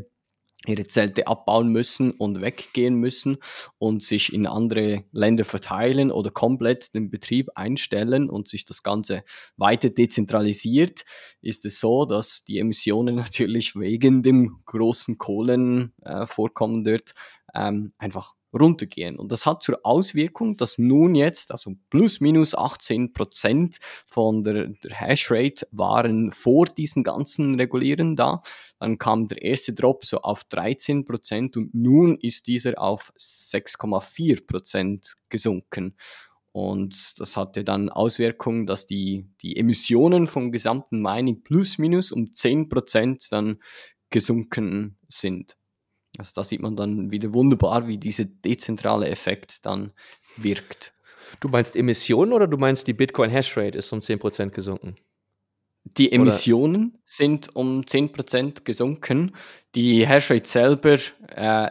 [0.69, 3.39] ihre Zelte abbauen müssen und weggehen müssen
[3.79, 9.25] und sich in andere Länder verteilen oder komplett den Betrieb einstellen und sich das Ganze
[9.57, 11.05] weiter dezentralisiert,
[11.41, 17.15] ist es so, dass die Emissionen natürlich wegen dem großen Kohlenvorkommen äh, dort
[17.55, 19.19] ähm, einfach runtergehen.
[19.19, 24.69] Und das hat zur Auswirkung, dass nun jetzt, also plus minus 18 Prozent von der,
[24.69, 28.43] der Hashrate waren vor diesen ganzen Regulieren da.
[28.79, 34.47] Dann kam der erste Drop so auf 13 Prozent und nun ist dieser auf 6,4
[34.47, 35.97] Prozent gesunken.
[36.53, 42.33] Und das hatte dann Auswirkungen, dass die, die Emissionen vom gesamten Mining plus minus um
[42.33, 43.59] 10 Prozent dann
[44.11, 45.57] gesunken sind.
[46.19, 49.93] Also da sieht man dann wieder wunderbar, wie dieser dezentrale Effekt dann
[50.37, 50.93] wirkt.
[51.41, 54.97] Du meinst Emissionen oder du meinst die Bitcoin Hashrate ist um 10% gesunken?
[55.85, 56.99] Die Emissionen oder?
[57.05, 59.35] sind um 10% gesunken.
[59.75, 61.69] Die Hashrate selber, äh,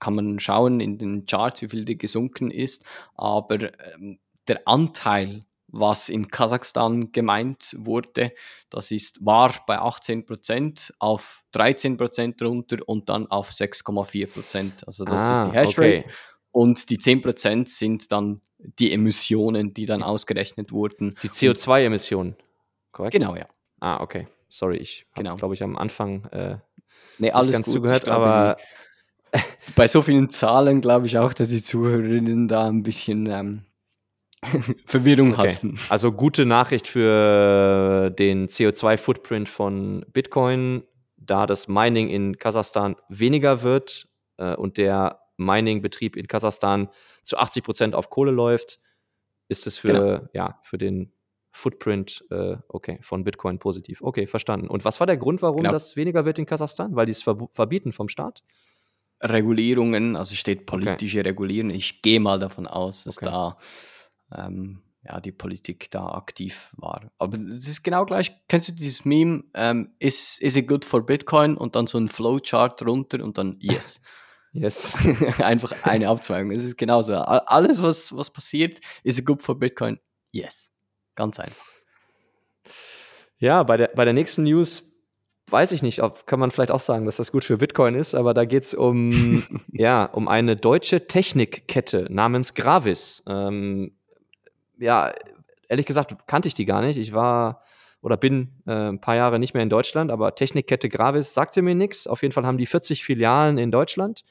[0.00, 2.84] kann man schauen in den Charts, wie viel die gesunken ist,
[3.16, 4.18] aber ähm,
[4.48, 5.40] der Anteil
[5.74, 8.32] was in Kasachstan gemeint wurde.
[8.70, 14.86] Das ist, war bei 18 Prozent auf 13 Prozent runter und dann auf 6,4 Prozent.
[14.86, 16.04] Also das ah, ist die Hashrate.
[16.04, 16.14] Okay.
[16.52, 21.16] Und die 10 Prozent sind dann die Emissionen, die dann ausgerechnet wurden.
[21.22, 22.36] Die CO2-Emissionen,
[22.92, 23.12] korrekt?
[23.12, 23.44] Genau, ja.
[23.80, 24.28] Ah, okay.
[24.48, 25.36] Sorry, ich habe, genau.
[25.36, 26.58] glaube ich, am Anfang äh,
[27.18, 27.74] nee, alles ganz gut.
[27.74, 28.56] zugehört, glaube, aber
[29.74, 33.64] bei so vielen Zahlen glaube ich auch, dass die Zuhörerinnen da ein bisschen ähm,
[34.86, 35.38] Verwirrung okay.
[35.38, 35.78] halten.
[35.88, 40.82] Also gute Nachricht für den CO2-Footprint von Bitcoin,
[41.16, 46.88] da das Mining in Kasachstan weniger wird äh, und der Mining-Betrieb in Kasachstan
[47.22, 48.78] zu 80 Prozent auf Kohle läuft,
[49.48, 50.28] ist es für, genau.
[50.32, 51.12] ja, für den
[51.50, 54.02] Footprint, äh, okay, von Bitcoin positiv.
[54.02, 54.68] Okay, verstanden.
[54.68, 55.70] Und was war der Grund, warum genau.
[55.70, 56.96] das weniger wird in Kasachstan?
[56.96, 58.42] Weil die es verbieten vom Staat?
[59.20, 61.28] Regulierungen, also steht politische okay.
[61.28, 61.70] Regulierung.
[61.70, 63.26] Ich gehe mal davon aus, dass okay.
[63.26, 63.56] da
[64.32, 67.10] ähm, ja, die Politik da aktiv war.
[67.18, 68.34] Aber es ist genau gleich.
[68.48, 69.44] Kennst du dieses Meme?
[69.54, 71.56] Ähm, is, is it good for Bitcoin?
[71.56, 74.00] Und dann so ein Flowchart runter und dann yes.
[74.52, 74.96] yes.
[75.40, 76.52] Einfach eine Abzweigung.
[76.52, 77.14] Es ist genauso.
[77.14, 79.98] Alles, was, was passiert, is it good for Bitcoin?
[80.32, 80.72] Yes.
[81.14, 81.66] Ganz einfach.
[83.38, 84.90] Ja, bei der, bei der nächsten News
[85.50, 88.14] weiß ich nicht, ob kann man vielleicht auch sagen, dass das gut für Bitcoin ist,
[88.14, 93.22] aber da geht es um, ja, um eine deutsche Technikkette namens Gravis.
[93.28, 93.96] Ähm,
[94.78, 95.12] ja,
[95.68, 96.96] ehrlich gesagt kannte ich die gar nicht.
[96.96, 97.62] Ich war
[98.00, 101.74] oder bin äh, ein paar Jahre nicht mehr in Deutschland, aber Technikkette Gravis sagte mir
[101.74, 102.06] nichts.
[102.06, 104.24] Auf jeden Fall haben die 40 Filialen in Deutschland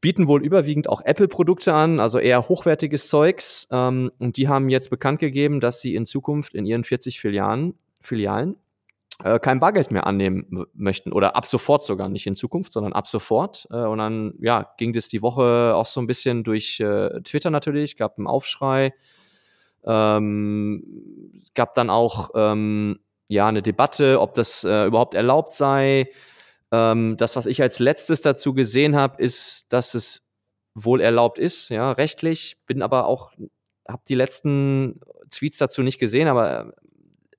[0.00, 3.68] bieten wohl überwiegend auch Apple-Produkte an, also eher hochwertiges Zeugs.
[3.70, 7.74] Ähm, und die haben jetzt bekannt gegeben, dass sie in Zukunft in ihren 40 Filialen,
[8.00, 8.56] Filialen
[9.24, 13.08] äh, kein Bargeld mehr annehmen möchten oder ab sofort sogar nicht in Zukunft, sondern ab
[13.08, 13.66] sofort.
[13.70, 17.50] Äh, und dann ja, ging das die Woche auch so ein bisschen durch äh, Twitter
[17.50, 18.94] natürlich, gab einen Aufschrei,
[19.84, 26.10] ähm, gab dann auch ähm, ja eine Debatte, ob das äh, überhaupt erlaubt sei.
[26.70, 30.28] Ähm, das, was ich als letztes dazu gesehen habe, ist, dass es
[30.74, 32.58] wohl erlaubt ist, ja, rechtlich.
[32.66, 33.32] Bin aber auch,
[33.88, 35.00] habe die letzten
[35.30, 36.72] Tweets dazu nicht gesehen, aber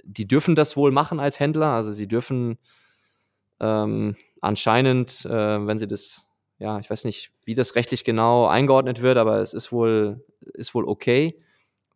[0.10, 1.68] die dürfen das wohl machen als Händler.
[1.68, 2.58] Also sie dürfen
[3.60, 9.02] ähm, anscheinend, äh, wenn sie das, ja, ich weiß nicht, wie das rechtlich genau eingeordnet
[9.02, 11.40] wird, aber es ist wohl, ist wohl okay.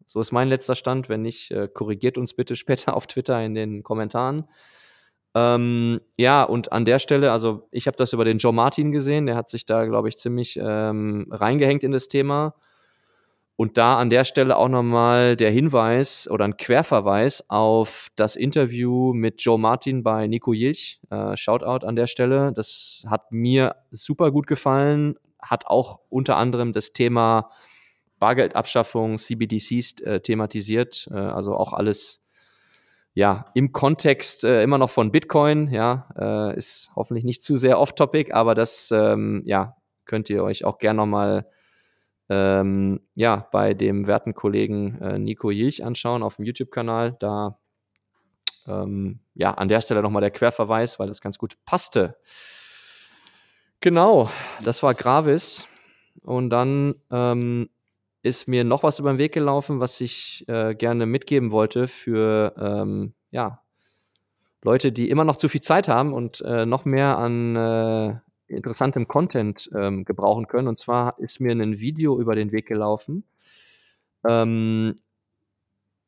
[0.06, 1.10] So ist mein letzter Stand.
[1.10, 4.47] Wenn nicht, äh, korrigiert uns bitte später auf Twitter in den Kommentaren.
[5.36, 9.26] Ähm, ja, und an der Stelle, also ich habe das über den Joe Martin gesehen,
[9.26, 12.54] der hat sich da, glaube ich, ziemlich ähm, reingehängt in das Thema.
[13.55, 19.13] Und da an der Stelle auch nochmal der Hinweis oder ein Querverweis auf das Interview
[19.13, 20.99] mit Joe Martin bei Nico Jilch.
[21.11, 22.51] Äh, Shoutout an der Stelle.
[22.51, 25.15] Das hat mir super gut gefallen.
[25.39, 27.51] Hat auch unter anderem das Thema
[28.17, 31.07] Bargeldabschaffung, CBDCs äh, thematisiert.
[31.11, 32.23] Äh, also auch alles
[33.13, 37.79] ja, im Kontext äh, immer noch von Bitcoin, ja, äh, ist hoffentlich nicht zu sehr
[37.79, 41.45] off-topic, aber das, ähm, ja, könnt ihr euch auch gerne nochmal
[42.29, 47.15] ähm, ja, bei dem werten Kollegen äh, Nico Jilch anschauen auf dem YouTube-Kanal.
[47.19, 47.59] Da,
[48.67, 52.17] ähm, ja, an der Stelle nochmal der Querverweis, weil das ganz gut passte.
[53.81, 54.29] Genau,
[54.63, 55.67] das war Gravis.
[56.21, 57.69] Und dann ähm,
[58.21, 62.53] ist mir noch was über den Weg gelaufen, was ich äh, gerne mitgeben wollte für
[62.57, 63.62] ähm, ja,
[64.63, 68.15] Leute, die immer noch zu viel Zeit haben und äh, noch mehr an äh,
[68.47, 70.67] interessantem Content ähm, gebrauchen können.
[70.67, 73.23] Und zwar ist mir ein Video über den Weg gelaufen,
[74.27, 74.95] ähm,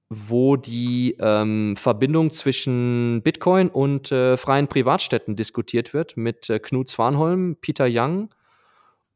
[0.10, 6.90] wo die ähm, Verbindung zwischen Bitcoin und äh, freien Privatstädten diskutiert wird mit äh, Knut
[6.90, 8.30] Zwanholm, Peter Young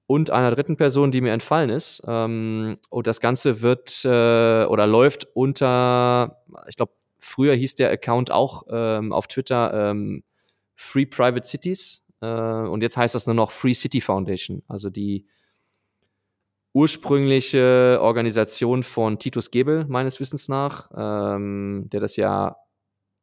[0.08, 2.02] und einer dritten Person, die mir entfallen ist.
[2.08, 8.32] Ähm, und das Ganze wird äh, oder läuft unter, ich glaube, früher hieß der Account
[8.32, 10.24] auch ähm, auf Twitter ähm,
[10.76, 12.08] Free Private Cities.
[12.22, 14.64] Äh, und jetzt heißt das nur noch Free City Foundation.
[14.68, 15.26] Also die
[16.74, 22.58] ursprüngliche Organisation von Titus Gebel, meines Wissens nach, ähm, der das ja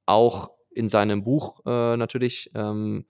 [0.05, 3.07] auch in seinem Buch äh, natürlich ähm,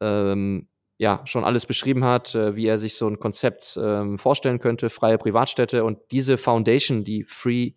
[0.00, 4.58] ähm, ja schon alles beschrieben hat, äh, wie er sich so ein Konzept ähm, vorstellen
[4.58, 7.72] könnte, freie Privatstädte und diese Foundation, die Free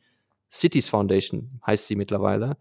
[0.51, 2.57] Cities Foundation heißt sie mittlerweile,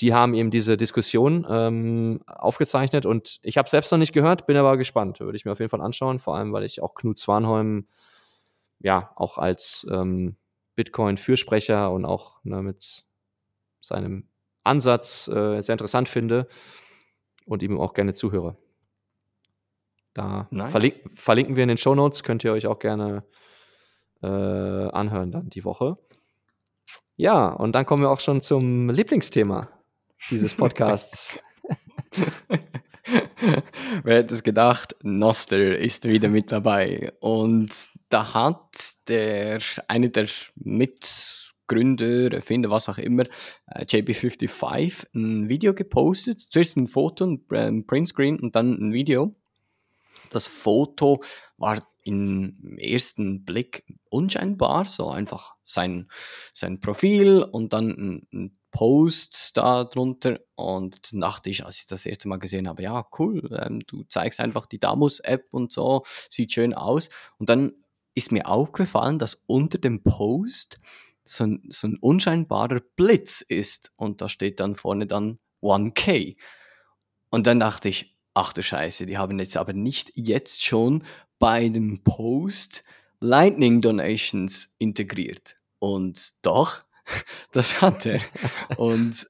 [0.00, 4.56] die haben eben diese Diskussion ähm, aufgezeichnet und ich habe selbst noch nicht gehört, bin
[4.56, 7.18] aber gespannt, würde ich mir auf jeden Fall anschauen, vor allem weil ich auch Knut
[7.18, 7.86] Swanholm
[8.78, 10.36] ja auch als ähm,
[10.74, 13.04] Bitcoin-Fürsprecher und auch ne, mit
[13.82, 14.26] seinem
[14.64, 16.48] Ansatz äh, sehr interessant finde
[17.44, 18.56] und ihm auch gerne zuhöre.
[20.14, 20.70] Da nice.
[20.70, 23.24] verlink verlinken wir in den Show Notes, könnt ihr euch auch gerne
[24.22, 25.96] äh, anhören dann die Woche.
[27.16, 29.68] Ja, und dann kommen wir auch schon zum Lieblingsthema
[30.28, 31.38] dieses Podcasts.
[34.04, 37.12] Wer hätte es gedacht, Noster ist wieder mit dabei.
[37.20, 37.70] Und
[38.08, 38.68] da hat
[39.08, 43.24] der eine der Mitgründer, Erfinder, was auch immer,
[43.66, 46.40] äh, JP55, ein Video gepostet.
[46.40, 49.32] Zuerst ein Foto, ein Printscreen und dann ein Video.
[50.30, 51.22] Das Foto
[51.56, 56.08] war im ersten Blick unscheinbar, so einfach sein,
[56.54, 62.06] sein Profil und dann ein, ein Post da drunter und dachte ich, als ich das
[62.06, 66.54] erste Mal gesehen habe, ja, cool, ähm, du zeigst einfach die Damus-App und so, sieht
[66.54, 67.10] schön aus.
[67.36, 67.74] Und dann
[68.14, 70.78] ist mir aufgefallen, dass unter dem Post
[71.24, 76.34] so ein, so ein unscheinbarer Blitz ist und da steht dann vorne dann 1K.
[77.28, 81.04] Und dann dachte ich, ach du Scheiße, die haben jetzt aber nicht jetzt schon
[81.38, 82.80] bei dem Post
[83.20, 85.54] Lightning Donations integriert.
[85.80, 86.80] Und doch,
[87.52, 88.20] das hat er.
[88.76, 89.28] Und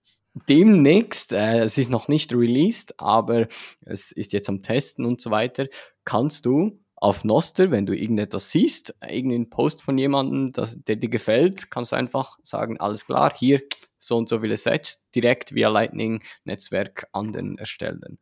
[0.49, 3.47] demnächst, äh, es ist noch nicht released, aber
[3.81, 5.67] es ist jetzt am Testen und so weiter,
[6.05, 11.09] kannst du auf Noster, wenn du irgendetwas siehst, irgendeinen Post von jemandem, das, der dir
[11.09, 13.63] gefällt, kannst du einfach sagen, alles klar, hier
[13.99, 18.19] so und so viele Sets direkt via Lightning-Netzwerk an den erstellen.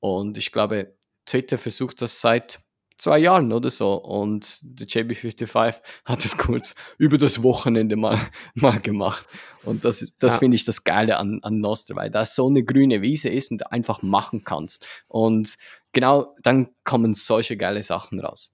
[0.00, 0.96] Und ich glaube,
[1.26, 2.60] Twitter versucht das seit
[2.98, 3.94] zwei Jahren oder so.
[3.94, 8.18] Und der JB55 hat es kurz über das Wochenende mal,
[8.54, 9.26] mal gemacht.
[9.64, 10.38] Und das, das ja.
[10.38, 13.70] finde ich das Geile an, an Nostra, weil da so eine grüne Wiese ist und
[13.72, 14.86] einfach machen kannst.
[15.08, 15.56] Und
[15.92, 18.52] genau dann kommen solche geile Sachen raus.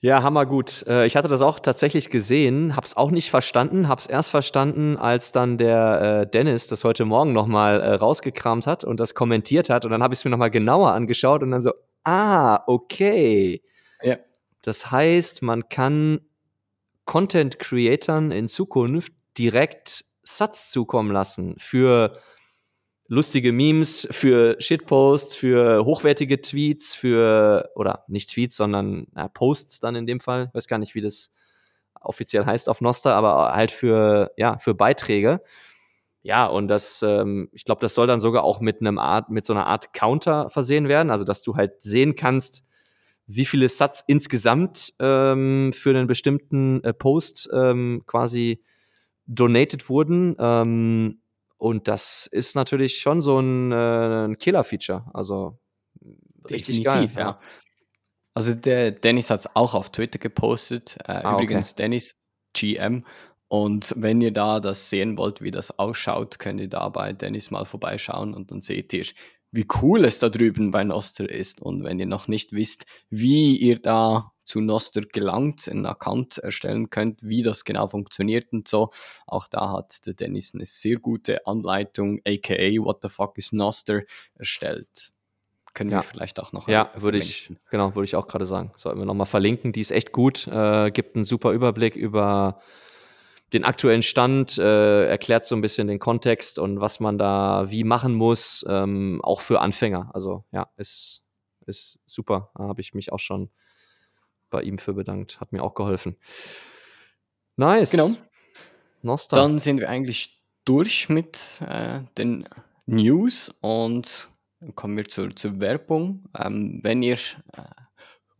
[0.00, 0.84] Ja, hammergut.
[0.86, 5.32] Äh, ich hatte das auch tatsächlich gesehen, hab's auch nicht verstanden, hab's erst verstanden, als
[5.32, 9.84] dann der äh, Dennis das heute Morgen nochmal äh, rausgekramt hat und das kommentiert hat.
[9.84, 11.72] Und dann habe ich es mir nochmal genauer angeschaut und dann so,
[12.10, 13.62] Ah, okay.
[14.02, 14.16] Ja.
[14.62, 16.22] Das heißt, man kann
[17.04, 22.18] Content Creatern in Zukunft direkt Satz zukommen lassen für
[23.08, 29.94] lustige Memes, für Shitposts, für hochwertige Tweets, für, oder nicht Tweets, sondern ja, Posts dann
[29.94, 30.46] in dem Fall.
[30.48, 31.30] Ich weiß gar nicht, wie das
[32.00, 35.42] offiziell heißt auf Noster, aber halt für, ja, für Beiträge.
[36.22, 39.44] Ja, und das, ähm, ich glaube, das soll dann sogar auch mit einem Art, mit
[39.44, 42.64] so einer Art Counter versehen werden, also dass du halt sehen kannst,
[43.26, 48.62] wie viele Satz insgesamt ähm, für einen bestimmten äh, Post ähm, quasi
[49.26, 50.34] donated wurden.
[50.38, 51.20] Ähm,
[51.58, 55.10] und das ist natürlich schon so ein, äh, ein Killer-Feature.
[55.12, 55.58] Also
[56.50, 57.24] richtig Definitiv, geil.
[57.24, 57.40] Ja.
[58.32, 60.96] Also der Dennis hat es auch auf Twitter gepostet.
[61.04, 61.82] Äh, ah, übrigens, okay.
[61.82, 62.16] Dennis
[62.54, 63.02] GM
[63.48, 67.50] und wenn ihr da das sehen wollt, wie das ausschaut, könnt ihr da bei Dennis
[67.50, 69.06] mal vorbeischauen und dann seht ihr,
[69.50, 71.62] wie cool es da drüben bei Noster ist.
[71.62, 76.90] Und wenn ihr noch nicht wisst, wie ihr da zu Noster gelangt, einen Account erstellen
[76.90, 78.90] könnt, wie das genau funktioniert und so,
[79.26, 84.02] auch da hat der Dennis eine sehr gute Anleitung, aka What the fuck is Noster,
[84.34, 85.10] erstellt
[85.74, 85.98] können ja.
[85.98, 86.66] wir vielleicht auch noch.
[86.66, 88.72] Ja, würde ich, genau, würde ich auch gerade sagen.
[88.74, 89.70] Sollten wir nochmal verlinken.
[89.70, 92.60] Die ist echt gut, äh, gibt einen super Überblick über
[93.52, 97.84] den aktuellen Stand, äh, erklärt so ein bisschen den Kontext und was man da wie
[97.84, 100.10] machen muss, ähm, auch für Anfänger.
[100.12, 101.24] Also ja, ist,
[101.66, 102.50] ist super.
[102.56, 103.50] Da habe ich mich auch schon
[104.50, 105.40] bei ihm für bedankt.
[105.40, 106.16] Hat mir auch geholfen.
[107.56, 107.90] Nice.
[107.90, 108.10] Genau.
[109.02, 109.36] Nostra.
[109.36, 112.44] Dann sind wir eigentlich durch mit äh, den
[112.86, 114.28] News und
[114.60, 116.24] dann kommen wir zur, zur Werbung.
[116.36, 117.18] Ähm, wenn ihr
[117.52, 117.62] äh,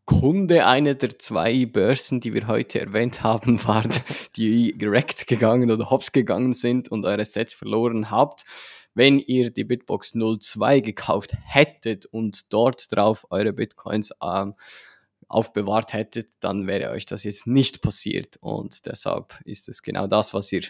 [0.09, 3.85] Kunde einer der zwei Börsen, die wir heute erwähnt haben, war,
[4.37, 8.47] die direkt gegangen oder hops gegangen sind und eure Sets verloren habt.
[8.95, 14.55] Wenn ihr die Bitbox 02 gekauft hättet und dort drauf eure Bitcoins ähm,
[15.29, 18.39] aufbewahrt hättet, dann wäre euch das jetzt nicht passiert.
[18.41, 20.63] Und deshalb ist es genau das, was ihr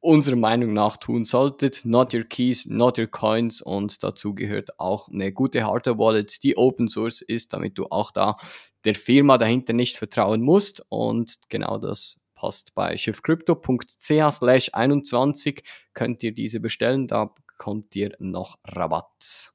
[0.00, 1.84] unserer Meinung nach tun solltet.
[1.84, 6.56] Not your keys, not your coins und dazu gehört auch eine gute Hardware Wallet, die
[6.56, 8.36] Open Source ist, damit du auch da
[8.84, 16.22] der Firma dahinter nicht vertrauen musst und genau das passt bei schiffcrypto.ch slash 21 könnt
[16.22, 19.52] ihr diese bestellen, da bekommt ihr noch Rabatt.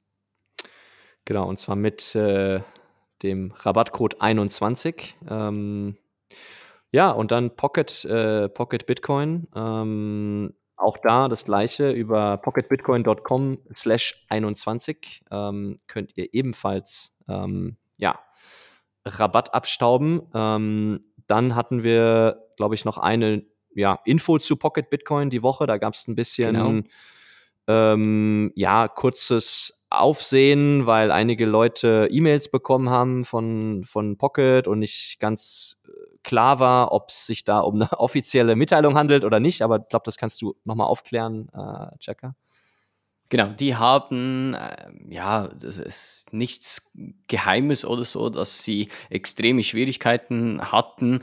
[1.24, 2.60] Genau, und zwar mit äh,
[3.22, 5.16] dem Rabattcode 21.
[5.28, 5.96] Ähm,
[6.94, 9.48] ja, und dann Pocket, äh, Pocket Bitcoin.
[9.56, 18.20] Ähm, auch da das gleiche über pocketbitcoin.com slash 21 ähm, könnt ihr ebenfalls ähm, ja,
[19.04, 20.22] Rabatt abstauben.
[20.32, 25.66] Ähm, dann hatten wir, glaube ich, noch eine ja, Info zu Pocket Bitcoin die Woche.
[25.66, 26.82] Da gab es ein bisschen genau.
[27.66, 35.18] ähm, ja, kurzes Aufsehen, weil einige Leute E-Mails bekommen haben von, von Pocket und nicht
[35.18, 35.80] ganz
[36.24, 39.62] klar war, ob es sich da um eine offizielle Mitteilung handelt oder nicht.
[39.62, 42.34] Aber ich glaube, das kannst du nochmal aufklären, äh, Checker.
[43.30, 46.92] Genau, die haben, äh, ja, das ist nichts
[47.28, 51.20] Geheimes oder so, dass sie extreme Schwierigkeiten hatten,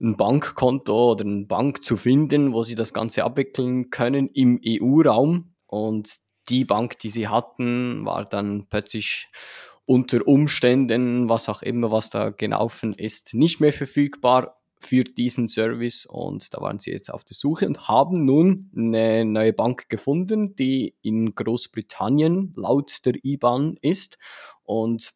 [0.00, 5.54] ein Bankkonto oder eine Bank zu finden, wo sie das Ganze abwickeln können im EU-Raum.
[5.66, 6.16] Und
[6.48, 9.28] die Bank, die sie hatten, war dann plötzlich
[9.86, 16.06] unter Umständen, was auch immer, was da gelaufen ist, nicht mehr verfügbar für diesen Service.
[16.06, 20.54] Und da waren sie jetzt auf der Suche und haben nun eine neue Bank gefunden,
[20.56, 24.18] die in Großbritannien laut der IBAN ist.
[24.64, 25.12] Und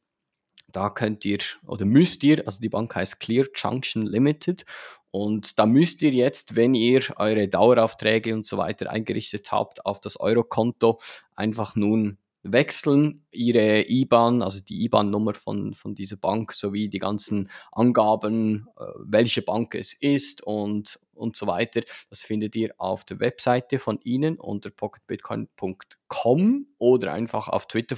[0.68, 4.64] da könnt ihr oder müsst ihr, also die Bank heißt Clear Junction Limited.
[5.10, 10.00] Und da müsst ihr jetzt, wenn ihr eure Daueraufträge und so weiter eingerichtet habt, auf
[10.00, 10.98] das Eurokonto
[11.34, 12.18] einfach nun
[12.52, 18.84] wechseln, ihre IBAN, also die IBAN-Nummer von, von dieser Bank, sowie die ganzen Angaben, äh,
[19.04, 21.82] welche Bank es ist und, und so weiter.
[22.10, 27.96] Das findet ihr auf der Webseite von ihnen unter pocketbitcoin.com oder einfach auf Twitter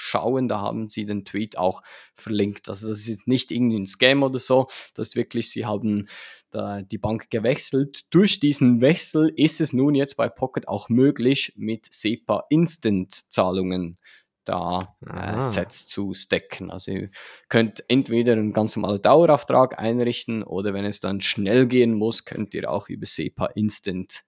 [0.00, 0.48] vorbeischauen.
[0.48, 1.82] Da haben sie den Tweet auch
[2.14, 2.68] verlinkt.
[2.68, 4.66] Also das ist nicht irgendwie ein Scam oder so.
[4.94, 6.08] Das ist wirklich, sie haben
[6.50, 8.02] da die Bank gewechselt.
[8.10, 13.96] Durch diesen Wechsel ist es nun jetzt bei Pocket auch möglich, mit SEPA Instant Zahlungen
[14.44, 15.40] da äh, ah.
[15.40, 16.70] Sets zu stacken.
[16.70, 17.08] Also ihr
[17.48, 22.54] könnt entweder einen ganz normalen Dauerauftrag einrichten oder wenn es dann schnell gehen muss, könnt
[22.54, 24.24] ihr auch über SEPA Instant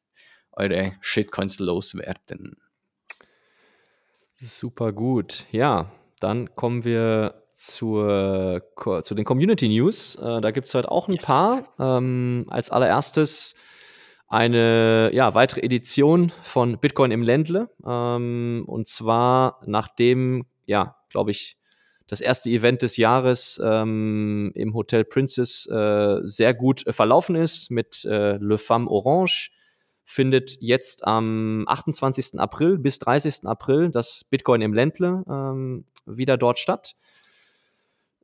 [0.52, 2.56] eure Shitcoins loswerden.
[4.44, 5.46] Super gut.
[5.52, 8.60] Ja, dann kommen wir zur,
[9.04, 10.16] zu den Community News.
[10.16, 11.24] Äh, da gibt es heute auch ein yes.
[11.24, 11.62] paar.
[11.78, 13.54] Ähm, als allererstes
[14.26, 17.70] eine ja, weitere Edition von Bitcoin im Ländle.
[17.86, 21.56] Ähm, und zwar nachdem, ja, glaube ich,
[22.08, 27.70] das erste Event des Jahres ähm, im Hotel Princess äh, sehr gut äh, verlaufen ist
[27.70, 29.52] mit äh, Le Femme Orange,
[30.04, 32.38] findet jetzt am 28.
[32.38, 33.46] April bis 30.
[33.46, 36.94] April das Bitcoin im Ländle ähm, wieder dort statt.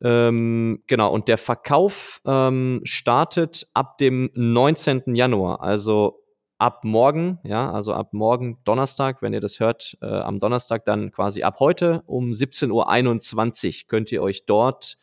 [0.01, 5.15] Ähm, genau, und der Verkauf ähm, startet ab dem 19.
[5.15, 6.23] Januar, also
[6.59, 11.11] ab morgen, ja, also ab morgen Donnerstag, wenn ihr das hört, äh, am Donnerstag dann
[11.11, 14.99] quasi ab heute um 17.21 Uhr könnt ihr euch dort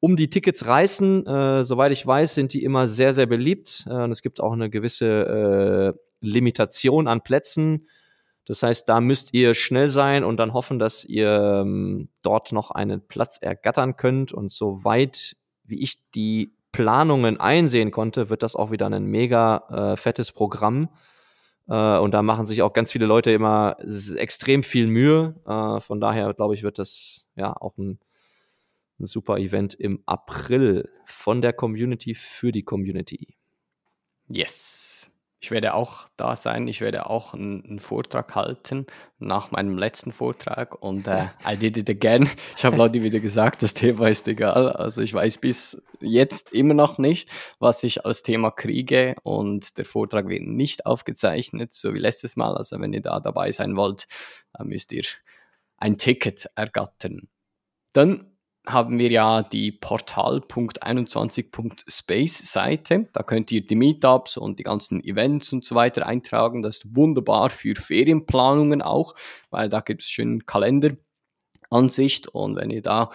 [0.00, 1.26] um die Tickets reißen.
[1.26, 3.84] Äh, soweit ich weiß, sind die immer sehr, sehr beliebt.
[3.86, 7.86] Äh, und es gibt auch eine gewisse äh, Limitation an Plätzen.
[8.46, 12.70] Das heißt, da müsst ihr schnell sein und dann hoffen, dass ihr ähm, dort noch
[12.70, 14.32] einen Platz ergattern könnt.
[14.32, 19.96] Und soweit wie ich die Planungen einsehen konnte, wird das auch wieder ein mega äh,
[19.96, 20.88] fettes Programm.
[21.68, 23.76] Äh, und da machen sich auch ganz viele Leute immer
[24.16, 25.36] extrem viel Mühe.
[25.46, 27.98] Äh, von daher, glaube ich, wird das ja auch ein,
[29.00, 33.34] ein super Event im April von der Community für die Community.
[34.28, 35.10] Yes.
[35.42, 38.84] Ich werde auch da sein, ich werde auch einen, Vortrag halten
[39.18, 42.28] nach meinem letzten Vortrag und äh, I did it again.
[42.58, 44.70] Ich habe Leute wieder gesagt, das Thema ist egal.
[44.70, 49.86] Also ich weiß bis jetzt immer noch nicht, was ich als Thema kriege und der
[49.86, 52.54] Vortrag wird nicht aufgezeichnet, so wie letztes Mal.
[52.54, 54.08] Also wenn ihr da dabei sein wollt,
[54.52, 55.04] dann müsst ihr
[55.78, 57.28] ein Ticket ergattern.
[57.94, 58.30] Dann
[58.66, 63.08] haben wir ja die portal.21.space Seite.
[63.12, 66.62] Da könnt ihr die Meetups und die ganzen Events und so weiter eintragen.
[66.62, 69.14] Das ist wunderbar für Ferienplanungen auch,
[69.50, 73.10] weil da gibt es schön Kalenderansicht und wenn ihr da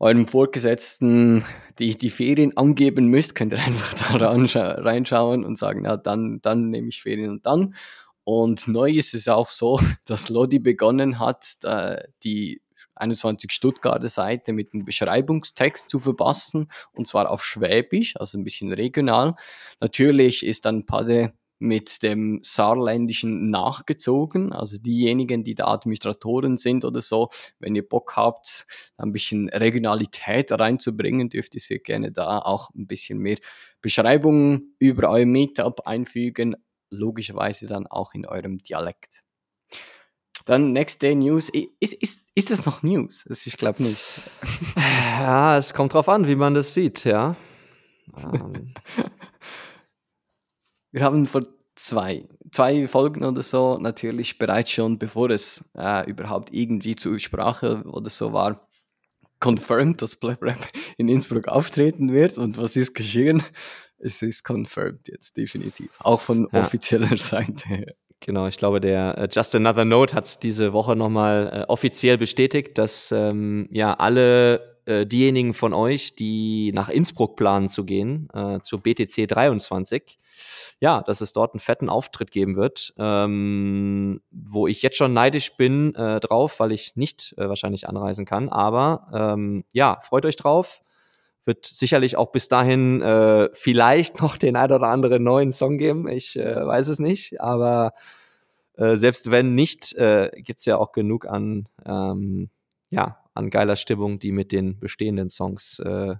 [0.00, 1.44] eurem Vorgesetzten
[1.78, 6.70] die, die Ferien angeben müsst, könnt ihr einfach da reinschauen und sagen, ja, dann, dann
[6.70, 7.74] nehme ich Ferien und dann.
[8.24, 11.58] Und neu ist es auch so, dass Lodi begonnen hat,
[12.24, 12.60] die
[12.94, 18.72] 21 Stuttgarter Seite mit einem Beschreibungstext zu verpassen und zwar auf Schwäbisch, also ein bisschen
[18.72, 19.34] regional.
[19.80, 24.52] Natürlich ist dann Pade mit dem Saarländischen nachgezogen.
[24.52, 27.28] Also diejenigen, die da Administratoren sind oder so,
[27.58, 28.66] wenn ihr Bock habt,
[28.96, 33.36] ein bisschen Regionalität reinzubringen, dürft ihr sehr gerne da auch ein bisschen mehr
[33.82, 36.56] Beschreibungen über euer Meetup einfügen,
[36.88, 39.22] logischerweise dann auch in eurem Dialekt.
[40.50, 41.48] Dann Next Day News.
[41.78, 43.24] Ist, ist, ist das noch News?
[43.46, 44.02] Ich glaube nicht.
[44.76, 47.36] Ja, es kommt drauf an, wie man das sieht, ja.
[48.16, 48.74] Ähm.
[50.90, 51.46] Wir haben vor
[51.76, 57.84] zwei, zwei Folgen oder so natürlich bereits schon, bevor es äh, überhaupt irgendwie zur Sprache
[57.84, 58.68] oder so war,
[59.38, 62.38] confirmed, dass Black Rap in Innsbruck auftreten wird.
[62.38, 63.40] Und was ist geschehen?
[63.98, 65.90] Es ist confirmed jetzt, definitiv.
[66.00, 66.62] Auch von ja.
[66.62, 67.94] offizieller Seite.
[68.20, 72.18] Genau, ich glaube, der äh, Just Another Note hat es diese Woche nochmal äh, offiziell
[72.18, 78.28] bestätigt, dass ähm, ja alle äh, diejenigen von euch, die nach Innsbruck planen zu gehen,
[78.34, 80.18] äh, zur BTC 23,
[80.80, 85.56] ja, dass es dort einen fetten Auftritt geben wird, ähm, wo ich jetzt schon neidisch
[85.56, 88.50] bin äh, drauf, weil ich nicht äh, wahrscheinlich anreisen kann.
[88.50, 90.82] Aber ähm, ja, freut euch drauf
[91.44, 96.08] wird sicherlich auch bis dahin äh, vielleicht noch den ein oder anderen neuen Song geben.
[96.08, 97.92] Ich äh, weiß es nicht, aber
[98.76, 102.50] äh, selbst wenn nicht, äh, gibt es ja auch genug an, ähm,
[102.90, 106.16] ja, an geiler Stimmung, die mit den bestehenden Songs äh,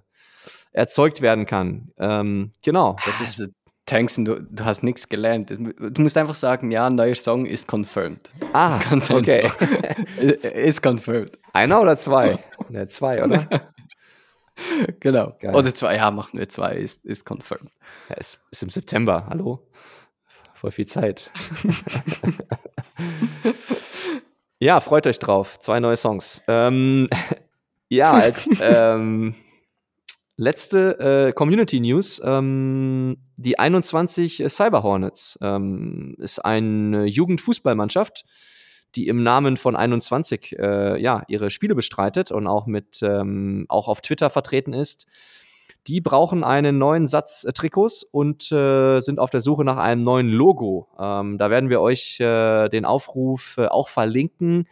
[0.71, 1.91] erzeugt werden kann.
[1.97, 3.41] Ähm, genau, das ist.
[3.41, 3.53] Also,
[3.87, 5.49] Tanksen, du, du hast nichts gelernt.
[5.49, 8.31] Du musst einfach sagen, ja, ein neuer Song ist confirmed.
[8.53, 9.49] Ah, Ganz okay.
[10.19, 11.37] ist confirmed.
[11.51, 12.39] Einer oder zwei?
[12.69, 13.45] Ne, zwei, oder?
[14.99, 15.35] genau.
[15.39, 15.55] Geil.
[15.55, 17.71] Oder zwei, ja, machen wir zwei, ist, ist confirmed.
[18.09, 19.67] Ja, es ist im September, hallo?
[20.53, 21.31] Voll viel Zeit.
[24.59, 25.59] ja, freut euch drauf.
[25.59, 26.41] Zwei neue Songs.
[26.47, 27.09] Ähm,
[27.89, 29.35] ja, als ähm,
[30.37, 32.21] letzte äh, Community News.
[32.23, 38.23] Ähm, die 21 Cyber Hornets ähm, ist eine Jugendfußballmannschaft,
[38.95, 43.87] die im Namen von 21 äh, ja, ihre Spiele bestreitet und auch mit ähm, auch
[43.87, 45.07] auf Twitter vertreten ist.
[45.87, 50.03] Die brauchen einen neuen Satz äh, Trikots und äh, sind auf der Suche nach einem
[50.03, 50.87] neuen Logo.
[50.99, 54.67] Ähm, da werden wir euch äh, den Aufruf äh, auch verlinken.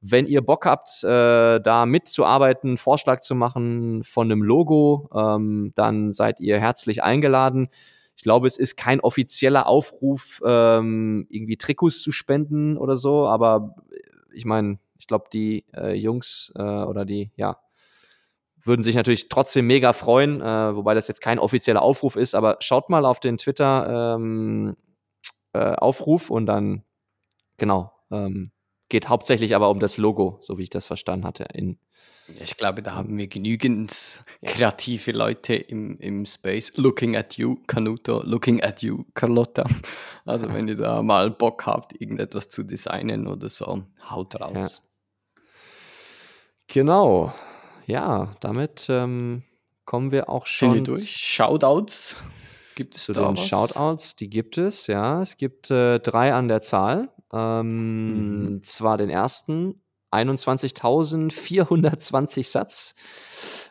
[0.00, 6.12] Wenn ihr Bock habt, äh, da mitzuarbeiten, Vorschlag zu machen von einem Logo, ähm, dann
[6.12, 7.68] seid ihr herzlich eingeladen.
[8.18, 13.76] Ich glaube, es ist kein offizieller Aufruf, ähm, irgendwie Trikots zu spenden oder so, aber
[14.34, 17.60] ich meine, ich glaube, die äh, Jungs äh, oder die, ja,
[18.60, 22.56] würden sich natürlich trotzdem mega freuen, äh, wobei das jetzt kein offizieller Aufruf ist, aber
[22.58, 24.76] schaut mal auf den Twitter ähm,
[25.52, 26.82] äh, Aufruf und dann,
[27.56, 28.50] genau, ähm,
[28.88, 31.44] geht hauptsächlich aber um das Logo, so wie ich das verstanden hatte.
[31.54, 31.78] In,
[32.40, 36.76] ich glaube, da haben wir genügend kreative Leute im, im Space.
[36.76, 39.64] Looking at you, Canuto, looking at you, Carlotta.
[40.24, 44.82] Also, wenn ihr da mal Bock habt, irgendetwas zu designen oder so, haut raus.
[44.84, 45.42] Ja.
[46.66, 47.32] Genau
[47.88, 49.42] ja, damit ähm,
[49.86, 50.74] kommen wir auch schon.
[50.74, 51.10] Wir durch?
[51.10, 52.16] Shoutouts?
[52.76, 53.48] Gibt es zu da den was?
[53.48, 55.22] Shoutouts, die gibt es, ja.
[55.22, 57.08] Es gibt äh, drei an der Zahl.
[57.32, 58.62] Ähm, mhm.
[58.62, 62.94] Zwar den ersten, 21.420 Satz.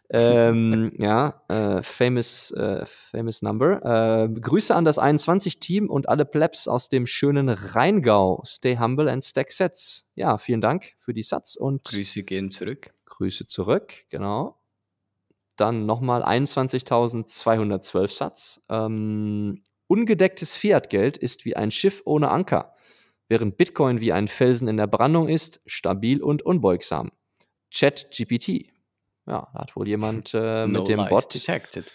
[0.10, 3.84] ähm, ja, äh, famous, äh, famous number.
[3.84, 8.44] Äh, Grüße an das 21-Team und alle Plebs aus dem schönen Rheingau.
[8.46, 10.08] Stay humble and stack sets.
[10.16, 12.92] Ja, vielen Dank für die Satz und Grüße gehen zurück.
[13.06, 14.60] Grüße zurück, genau.
[15.56, 18.62] Dann nochmal 21.212 Satz.
[18.70, 22.76] Ähm, ungedecktes Fiat-Geld ist wie ein Schiff ohne Anker,
[23.28, 27.12] während Bitcoin wie ein Felsen in der Brandung ist, stabil und unbeugsam.
[27.74, 28.72] ChatGPT.
[29.26, 31.94] Ja, da hat wohl jemand äh, mit no dem Bot detected.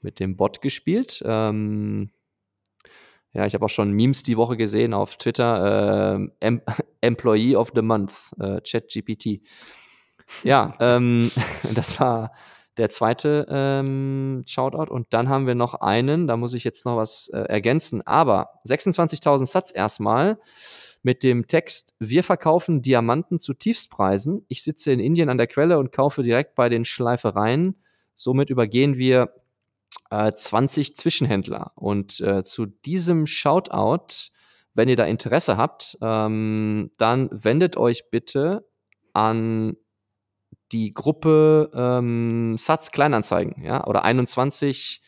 [0.00, 1.22] mit dem Bot gespielt.
[1.24, 2.10] Ähm,
[3.34, 6.18] ja, ich habe auch schon Memes die Woche gesehen auf Twitter.
[6.18, 6.62] Äh, em
[7.00, 9.40] Employee of the Month, äh, ChatGPT.
[10.44, 11.30] Ja, ähm,
[11.74, 12.32] das war
[12.76, 14.92] der zweite ähm, Shoutout.
[14.92, 18.06] Und dann haben wir noch einen, da muss ich jetzt noch was äh, ergänzen.
[18.06, 20.38] Aber 26.000 Satz erstmal
[21.02, 24.44] mit dem Text: Wir verkaufen Diamanten zu Tiefstpreisen.
[24.48, 27.76] Ich sitze in Indien an der Quelle und kaufe direkt bei den Schleifereien.
[28.14, 29.32] Somit übergehen wir
[30.10, 31.72] äh, 20 Zwischenhändler.
[31.74, 34.30] Und äh, zu diesem Shoutout,
[34.74, 38.66] wenn ihr da Interesse habt, ähm, dann wendet euch bitte
[39.12, 39.76] an
[40.72, 45.02] die Gruppe ähm, Satz Kleinanzeigen, ja, oder 21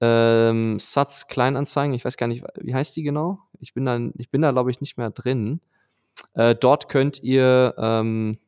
[0.00, 3.40] ähm, Satz Kleinanzeigen, ich weiß gar nicht, wie heißt die genau?
[3.60, 5.60] Ich bin da, ich bin da, glaube ich, nicht mehr drin.
[6.34, 8.38] Äh, dort könnt ihr ähm,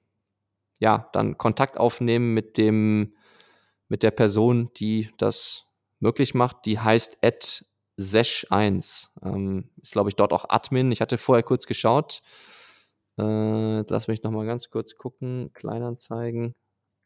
[0.78, 3.14] ja dann Kontakt aufnehmen mit dem,
[3.89, 5.66] mit der Person, die das
[5.99, 6.66] möglich macht.
[6.66, 7.64] Die heißt Ed
[7.99, 9.09] Sesh1.
[9.22, 10.93] Ähm, ist, glaube ich, dort auch Admin.
[10.93, 12.22] Ich hatte vorher kurz geschaut.
[13.20, 15.50] Äh, lass mich noch mal ganz kurz gucken.
[15.52, 16.54] Kleinanzeigen.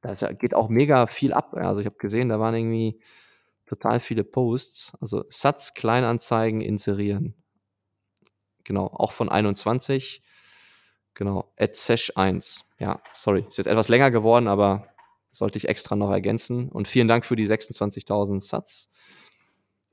[0.01, 1.55] Da geht auch mega viel ab.
[1.55, 3.01] Also ich habe gesehen, da waren irgendwie
[3.67, 4.97] total viele Posts.
[5.01, 7.35] Also Satz Kleinanzeigen inserieren.
[8.65, 10.23] Genau, auch von 21.
[11.15, 12.65] Genau, Sesh 1.
[12.79, 14.89] Ja, sorry, ist jetzt etwas länger geworden, aber
[15.31, 16.69] sollte ich extra noch ergänzen.
[16.69, 18.91] Und vielen Dank für die 26.000 Satz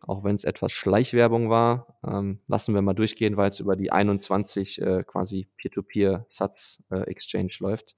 [0.02, 3.92] auch wenn es etwas Schleichwerbung war, ähm, lassen wir mal durchgehen, weil es über die
[3.92, 7.96] 21 äh, quasi Peer-to-Peer-Satz-Exchange äh, läuft.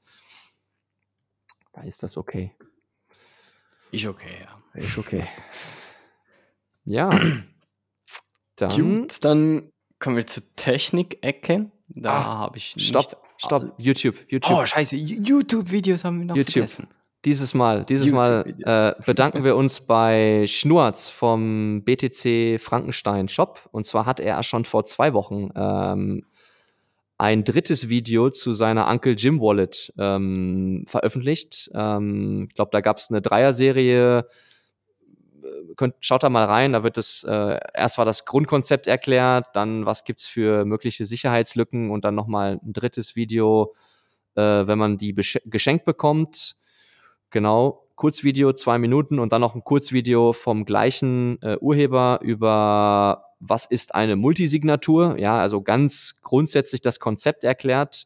[1.72, 2.52] Da ist das okay.
[3.92, 4.58] Ist okay, ja.
[4.80, 5.28] Ist okay.
[6.84, 7.10] Ja.
[8.56, 11.72] dann, Gut, dann kommen wir zur Technik-Ecke.
[11.88, 12.88] Da ah, habe ich nicht.
[12.88, 13.74] Stopp, stopp.
[13.78, 14.58] YouTube, YouTube.
[14.58, 14.96] Oh, scheiße.
[14.96, 16.68] YouTube-Videos haben wir noch YouTube.
[16.68, 16.88] vergessen.
[17.26, 23.62] Dieses Mal, dieses Mal äh, bedanken wir uns bei Schnurz vom BTC Frankenstein Shop.
[23.72, 26.26] Und zwar hat er schon vor zwei Wochen ähm,
[27.18, 31.72] ein drittes Video zu seiner Uncle Jim Wallet ähm, veröffentlicht.
[31.74, 34.28] Ähm, ich glaube, da gab es eine Dreier-Serie.
[35.44, 39.48] Äh, könnt, schaut da mal rein, da wird es, äh, erst war das Grundkonzept erklärt,
[39.54, 43.74] dann was gibt es für mögliche Sicherheitslücken und dann nochmal ein drittes Video,
[44.36, 46.58] äh, wenn man die geschenkt bekommt
[47.34, 53.66] Genau, Kurzvideo, zwei Minuten und dann noch ein Kurzvideo vom gleichen äh, Urheber über was
[53.66, 55.18] ist eine Multisignatur.
[55.18, 58.06] Ja, also ganz grundsätzlich das Konzept erklärt.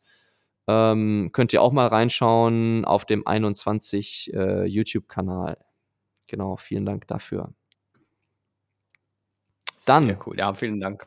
[0.66, 5.58] Ähm, könnt ihr auch mal reinschauen auf dem 21 äh, YouTube-Kanal.
[6.30, 7.54] Genau, vielen Dank dafür.
[9.86, 10.06] Dann.
[10.06, 11.06] Sehr cool, ja, vielen Dank.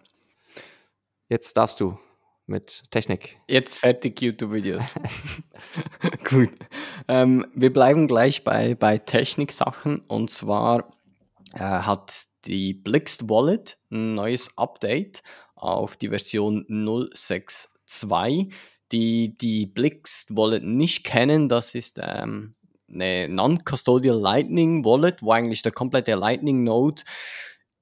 [1.31, 1.99] Jetzt darfst du
[2.47, 3.41] mit Technik.
[3.49, 4.95] Jetzt fertig YouTube-Videos.
[6.29, 6.51] Gut.
[7.09, 10.91] Ähm, wir bleiben gleich bei, bei Technik-Sachen und zwar
[11.55, 15.23] äh, hat die Blixt Wallet ein neues Update
[15.55, 18.55] auf die Version 062.
[18.93, 22.55] Die die Blixt Wallet nicht kennen, das ist ähm,
[22.93, 27.03] eine Non-Custodial Lightning Wallet, wo eigentlich der komplette Lightning Node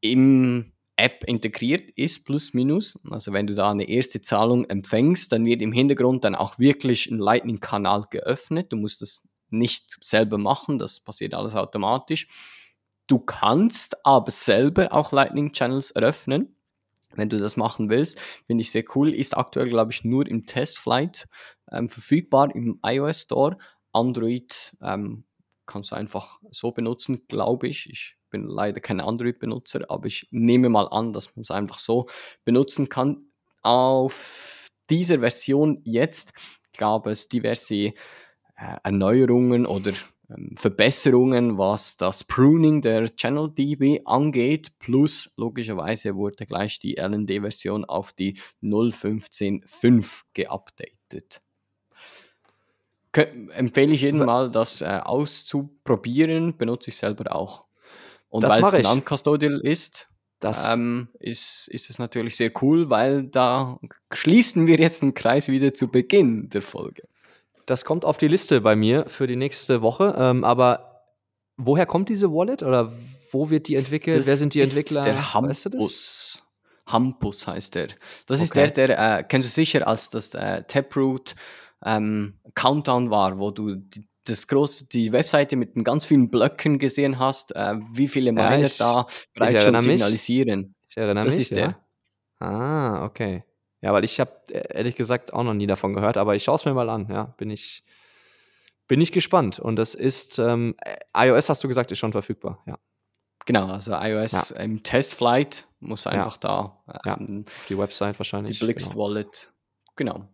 [0.00, 2.96] im App integriert ist, plus minus.
[3.11, 7.11] Also wenn du da eine erste Zahlung empfängst, dann wird im Hintergrund dann auch wirklich
[7.11, 8.72] ein Lightning-Kanal geöffnet.
[8.72, 12.26] Du musst das nicht selber machen, das passiert alles automatisch.
[13.07, 16.57] Du kannst aber selber auch Lightning-Channels eröffnen,
[17.14, 18.20] wenn du das machen willst.
[18.46, 19.14] Finde ich sehr cool.
[19.14, 21.26] Ist aktuell, glaube ich, nur im Testflight
[21.70, 23.57] ähm, verfügbar im iOS Store.
[23.92, 25.24] Android ähm,
[25.68, 27.88] kannst du einfach so benutzen, glaube ich.
[27.88, 32.06] Ich bin leider kein Android-Benutzer, aber ich nehme mal an, dass man es einfach so
[32.44, 33.30] benutzen kann.
[33.62, 36.32] Auf dieser Version jetzt
[36.76, 37.92] gab es diverse äh,
[38.82, 39.92] Erneuerungen oder
[40.30, 47.84] ähm, Verbesserungen, was das Pruning der Channel DB angeht, plus logischerweise wurde gleich die LND-Version
[47.84, 51.40] auf die 0.15.5 geupdatet.
[53.12, 57.66] Empfehle ich jedem mal, das äh, auszuprobieren, benutze ich selber auch.
[58.28, 60.06] Und weil es non-custodial ist,
[60.44, 63.78] ähm, ist, ist es natürlich sehr cool, weil da
[64.12, 67.02] schließen wir jetzt einen Kreis wieder zu Beginn der Folge.
[67.66, 70.14] Das kommt auf die Liste bei mir für die nächste Woche.
[70.18, 71.04] Ähm, aber
[71.56, 72.92] woher kommt diese Wallet oder
[73.32, 74.18] wo wird die entwickelt?
[74.18, 75.02] Das Wer sind die Entwickler?
[75.02, 75.66] der Hampus.
[75.66, 75.74] Weißt
[76.38, 77.88] du Hampus heißt der.
[78.26, 78.44] Das okay.
[78.44, 81.34] ist der, der, äh, kennst du sicher, als das äh, Taproot
[81.84, 87.18] ähm, Countdown war, wo du die, das große, die Webseite mit ganz vielen Blöcken gesehen
[87.18, 90.60] hast, äh, wie viele Miner ja, ich, da bereits schon signalisieren.
[90.60, 90.76] Mich.
[90.90, 91.48] Ich erinnere das mich.
[91.48, 91.74] Das ist ja.
[92.38, 92.46] der.
[92.46, 93.44] Ah, okay.
[93.80, 96.56] Ja, weil ich habe äh, ehrlich gesagt auch noch nie davon gehört, aber ich schaue
[96.56, 97.08] es mir mal an.
[97.10, 97.84] Ja, bin ich,
[98.86, 99.58] bin ich gespannt.
[99.58, 100.74] Und das ist, ähm,
[101.16, 102.62] iOS hast du gesagt, ist schon verfügbar.
[102.66, 102.78] Ja.
[103.46, 104.62] Genau, also iOS ja.
[104.62, 106.74] im Testflight muss einfach ja.
[106.84, 107.12] da.
[107.16, 108.58] Ähm, ja, die Website wahrscheinlich.
[108.58, 109.04] Die Blixt genau.
[109.04, 109.52] Wallet.
[109.96, 110.28] Genau.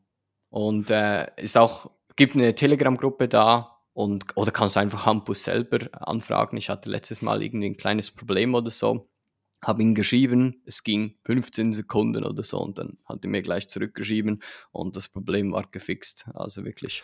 [0.55, 5.89] Und äh, ist auch, gibt eine Telegram-Gruppe da und, oder kannst du einfach Hampus selber
[5.93, 6.57] anfragen.
[6.59, 9.03] Ich hatte letztes Mal irgendwie ein kleines Problem oder so
[9.67, 13.67] habe ihn geschrieben, es ging 15 Sekunden oder so und dann hat er mir gleich
[13.69, 16.27] zurückgeschrieben und das Problem war gefixt.
[16.35, 17.03] Also wirklich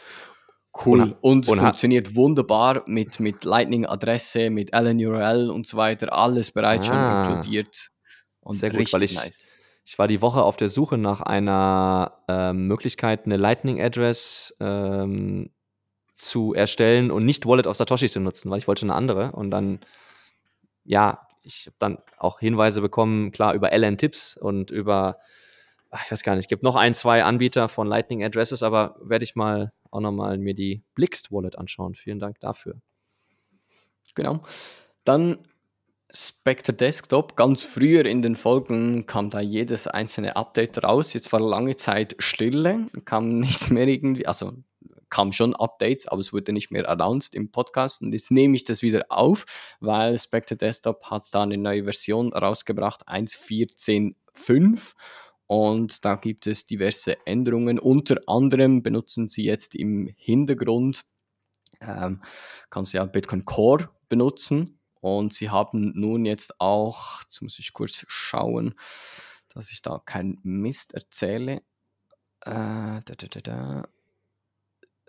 [0.86, 6.88] cool und, und funktioniert wunderbar mit, mit Lightning-Adresse, mit LNURL und so weiter, alles bereits
[6.90, 7.90] ah, schon inkludiert
[8.40, 9.48] und sehr gut, weil ich, nice.
[9.84, 15.50] Ich war die Woche auf der Suche nach einer äh, Möglichkeit, eine Lightning-Address ähm,
[16.14, 19.50] zu erstellen und nicht Wallet auf Satoshi zu nutzen, weil ich wollte eine andere und
[19.50, 19.80] dann
[20.84, 25.18] ja, ich habe dann auch Hinweise bekommen, klar, über LN-Tipps und über,
[25.90, 29.24] ach, ich weiß gar nicht, gibt noch ein, zwei Anbieter von Lightning Addresses, aber werde
[29.24, 31.94] ich mal auch nochmal mir die Blixt Wallet anschauen.
[31.94, 32.80] Vielen Dank dafür.
[34.14, 34.42] Genau.
[35.04, 35.38] Dann
[36.12, 37.36] Spectre Desktop.
[37.36, 41.12] Ganz früher in den Folgen kam da jedes einzelne Update raus.
[41.12, 44.52] Jetzt war lange Zeit Stille, kam nichts mehr irgendwie, also
[45.08, 48.00] kam schon Updates, aber es wurde nicht mehr announced im Podcast.
[48.00, 49.44] Und jetzt nehme ich das wieder auf,
[49.80, 54.94] weil Spectre Desktop hat da eine neue Version rausgebracht, 1.14.5.
[55.46, 57.80] Und da gibt es diverse Änderungen.
[57.80, 61.04] Unter anderem benutzen sie jetzt im Hintergrund,
[61.80, 62.22] ähm,
[62.70, 64.79] kannst du ja Bitcoin Core benutzen.
[65.00, 68.74] Und sie haben nun jetzt auch, jetzt muss ich kurz schauen,
[69.48, 71.62] dass ich da keinen Mist erzähle.
[72.42, 73.88] Äh, da, da, da.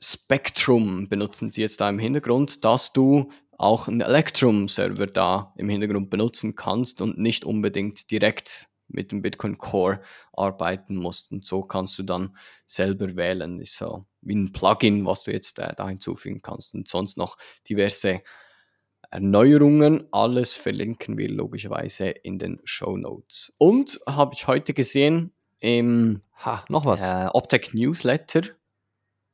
[0.04, 6.10] Spectrum benutzen sie jetzt da im Hintergrund, dass du auch einen Electrum-Server da im Hintergrund
[6.10, 10.02] benutzen kannst und nicht unbedingt direkt mit dem Bitcoin Core
[10.34, 11.32] arbeiten musst.
[11.32, 12.36] Und so kannst du dann
[12.66, 13.60] selber wählen.
[13.60, 16.74] Ist so wie ein Plugin, was du jetzt äh, da hinzufügen kannst.
[16.74, 17.38] Und sonst noch
[17.70, 18.20] diverse
[19.12, 20.08] Erneuerungen.
[20.12, 23.54] Alles verlinken wir logischerweise in den Show Notes.
[23.58, 27.02] Und habe ich heute gesehen im ha, noch was.
[27.02, 28.42] Äh, Optech Newsletter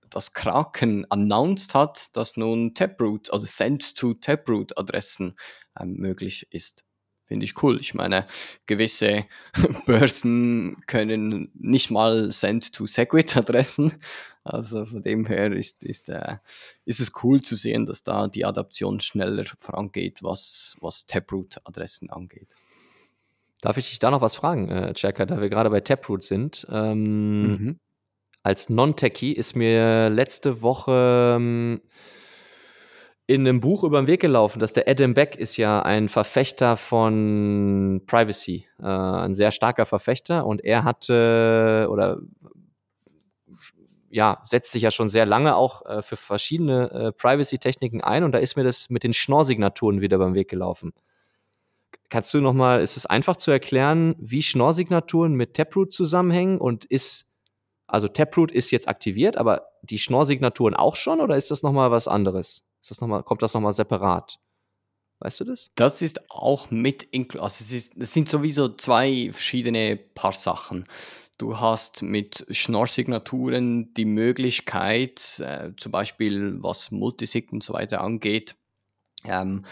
[0.09, 5.35] dass Kraken announced hat, dass nun Taproot, also Send-to-Taproot-Adressen
[5.79, 6.85] ähm, möglich ist.
[7.27, 7.79] Finde ich cool.
[7.79, 8.25] Ich meine,
[8.65, 9.25] gewisse
[9.85, 13.93] Börsen können nicht mal Send-to-Segwit-Adressen.
[14.43, 16.37] Also von dem her ist, ist, äh,
[16.85, 22.55] ist es cool zu sehen, dass da die Adaption schneller vorangeht, was, was Taproot-Adressen angeht.
[23.61, 26.65] Darf ich dich da noch was fragen, äh, Checker, da wir gerade bei Taproot sind?
[26.69, 27.79] Ähm, mhm
[28.47, 31.81] als Non-Techie ist mir letzte Woche ähm,
[33.27, 36.77] in einem Buch über den Weg gelaufen, dass der Adam Beck ist ja ein Verfechter
[36.77, 42.19] von Privacy, äh, ein sehr starker Verfechter und er hatte oder
[44.09, 48.31] ja, setzt sich ja schon sehr lange auch äh, für verschiedene äh, Privacy-Techniken ein und
[48.31, 50.93] da ist mir das mit den Schnorr-Signaturen wieder beim Weg gelaufen.
[52.09, 57.29] Kannst du nochmal, ist es einfach zu erklären, wie Schnorr-Signaturen mit Taproot zusammenhängen und ist,
[57.87, 62.07] also Taproot ist jetzt aktiviert, aber die Schnorr-Signaturen auch schon oder ist das nochmal was
[62.07, 62.63] anderes?
[62.89, 64.39] Das noch mal, kommt das nochmal separat?
[65.19, 65.71] Weißt du das?
[65.75, 70.83] Das ist auch mit, also es, ist, es sind sowieso zwei verschiedene Paar Sachen.
[71.39, 78.55] Du hast mit Schnorr-Signaturen die Möglichkeit, äh, zum Beispiel was Multisig und so weiter angeht,
[79.23, 79.65] ähm,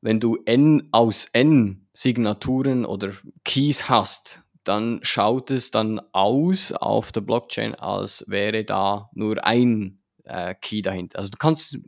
[0.00, 3.12] wenn du n aus n Signaturen oder
[3.44, 10.00] Keys hast, dann schaut es dann aus auf der Blockchain, als wäre da nur ein
[10.24, 11.18] äh, Key dahinter.
[11.18, 11.78] Also du kannst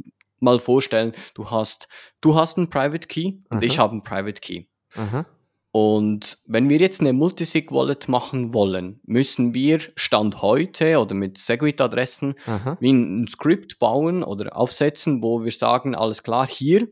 [0.40, 1.88] mal vorstellen, du hast,
[2.20, 3.62] du hast einen Private Key und Aha.
[3.62, 4.64] ich habe einen Private Key.
[4.96, 5.26] Aha.
[5.72, 12.34] Und wenn wir jetzt eine Multisig-Wallet machen wollen, müssen wir Stand heute oder mit Segwit-Adressen
[12.80, 16.88] wie ein Skript bauen oder aufsetzen, wo wir sagen, alles klar, hier,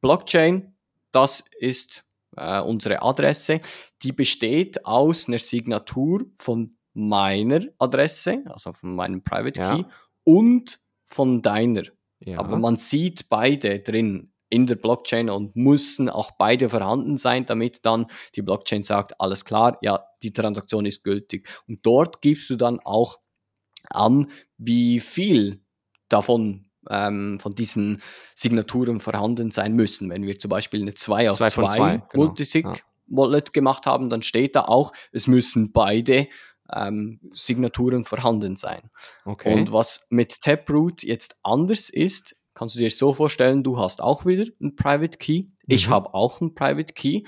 [0.00, 0.72] Blockchain,
[1.10, 2.04] das ist
[2.36, 3.58] äh, unsere Adresse,
[4.02, 9.88] die besteht aus einer Signatur von meiner Adresse, also von meinem Private Key, ja.
[10.24, 11.82] und von deiner.
[12.24, 12.38] Ja.
[12.38, 17.86] Aber man sieht beide drin in der Blockchain und müssen auch beide vorhanden sein, damit
[17.86, 21.48] dann die Blockchain sagt, alles klar, ja, die Transaktion ist gültig.
[21.66, 23.18] Und dort gibst du dann auch
[23.88, 25.62] an, wie viel
[26.08, 28.02] davon ähm, von diesen
[28.34, 30.10] Signaturen vorhanden sein müssen.
[30.10, 32.04] Wenn wir zum Beispiel eine 2 aus 2 genau.
[32.12, 32.76] Multisig ja.
[33.06, 36.28] Wallet gemacht haben, dann steht da auch, es müssen beide
[36.74, 38.90] ähm, Signaturen vorhanden sein.
[39.24, 39.52] Okay.
[39.52, 44.26] Und was mit Taproot jetzt anders ist, kannst du dir so vorstellen, du hast auch
[44.26, 45.42] wieder einen Private Key.
[45.42, 45.52] Mhm.
[45.66, 47.22] Ich habe auch einen Private Key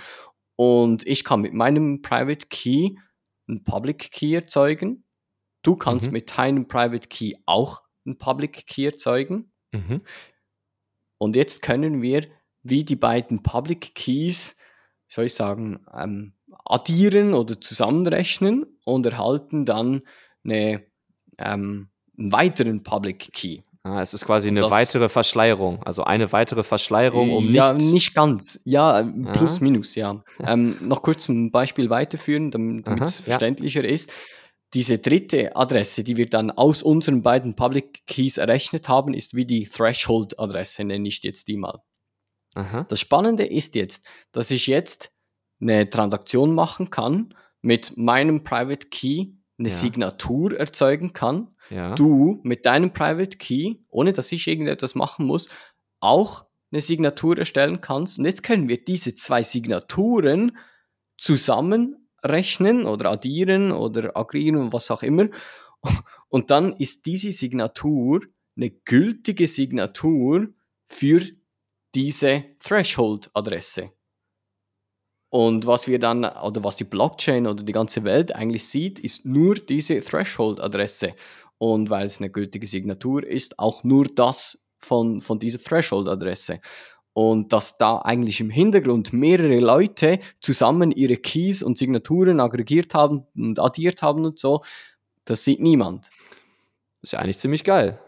[0.57, 2.91] und ich kann mit meinem Private Key
[3.49, 5.05] einen Public Key erzeugen.
[5.63, 6.13] Du kannst mhm.
[6.13, 9.53] mit deinem Private Key auch einen Public Key erzeugen.
[9.73, 10.03] Mhm.
[11.19, 12.27] Und jetzt können wir
[12.63, 14.57] wie die beiden Public Keys,
[15.07, 16.35] soll ich sagen, ähm,
[16.65, 20.03] addieren oder zusammenrechnen und erhalten dann
[20.45, 20.85] eine,
[21.39, 21.89] ähm,
[22.19, 23.61] einen weiteren Public Key.
[23.87, 27.57] Ah, es ist quasi eine das, weitere Verschleierung, also eine weitere Verschleierung, um nicht.
[27.57, 28.59] Ja, nicht ganz.
[28.65, 29.65] Ja, plus, Aha.
[29.65, 30.25] minus, ja.
[30.41, 33.91] ähm, noch kurz ein Beispiel weiterführen, damit es verständlicher ja.
[33.91, 34.11] ist.
[34.73, 39.45] Diese dritte Adresse, die wir dann aus unseren beiden Public Keys errechnet haben, ist wie
[39.45, 41.81] die Threshold-Adresse, nenne ich jetzt die mal.
[42.55, 42.87] Aha.
[42.89, 45.14] Das Spannende ist jetzt, dass ich jetzt
[45.65, 49.75] eine Transaktion machen kann, mit meinem Private Key eine ja.
[49.75, 51.95] Signatur erzeugen kann, ja.
[51.95, 55.49] du mit deinem Private Key, ohne dass ich irgendetwas machen muss,
[56.01, 58.19] auch eine Signatur erstellen kannst.
[58.19, 60.57] Und jetzt können wir diese zwei Signaturen
[61.17, 65.27] zusammenrechnen oder addieren oder agrieren, was auch immer.
[66.29, 68.21] Und dann ist diese Signatur
[68.57, 70.45] eine gültige Signatur
[70.87, 71.23] für
[71.95, 73.93] diese Threshold-Adresse.
[75.35, 79.27] Und was wir dann, oder was die Blockchain oder die ganze Welt eigentlich sieht, ist
[79.27, 81.17] nur diese Threshold-Adresse.
[81.59, 86.61] Und weil es eine gültige Signatur ist, auch nur das von, von dieser Threshold-Adresse.
[87.15, 93.27] Und dass da eigentlich im Hintergrund mehrere Leute zusammen ihre Keys und Signaturen aggregiert haben
[93.35, 94.63] und addiert haben und so,
[95.25, 96.11] das sieht niemand.
[97.03, 97.99] ist ja eigentlich ziemlich geil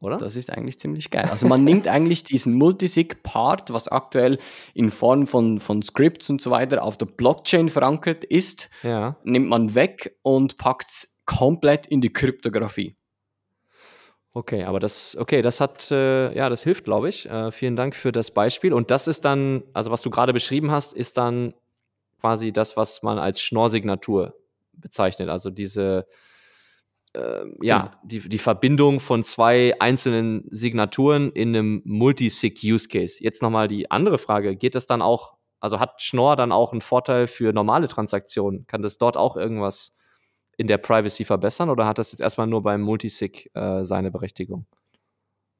[0.00, 0.16] oder?
[0.16, 1.28] Das ist eigentlich ziemlich geil.
[1.30, 4.38] Also man nimmt eigentlich diesen Multisig-Part, was aktuell
[4.74, 9.16] in Form von, von Scripts und so weiter auf der Blockchain verankert ist, ja.
[9.24, 12.96] nimmt man weg und packt es komplett in die Kryptographie.
[14.32, 17.28] Okay, aber das, okay, das hat, äh, ja, das hilft, glaube ich.
[17.28, 18.72] Äh, vielen Dank für das Beispiel.
[18.72, 21.52] Und das ist dann, also was du gerade beschrieben hast, ist dann
[22.20, 24.34] quasi das, was man als Schnorr-Signatur
[24.72, 25.28] bezeichnet.
[25.28, 26.06] Also diese,
[27.14, 33.22] äh, ja, die, die Verbindung von zwei einzelnen Signaturen in einem Multisig-Use-Case.
[33.22, 36.80] Jetzt nochmal die andere Frage, geht das dann auch, also hat Schnorr dann auch einen
[36.80, 38.66] Vorteil für normale Transaktionen?
[38.66, 39.92] Kann das dort auch irgendwas
[40.56, 44.66] in der Privacy verbessern oder hat das jetzt erstmal nur beim Multisig äh, seine Berechtigung?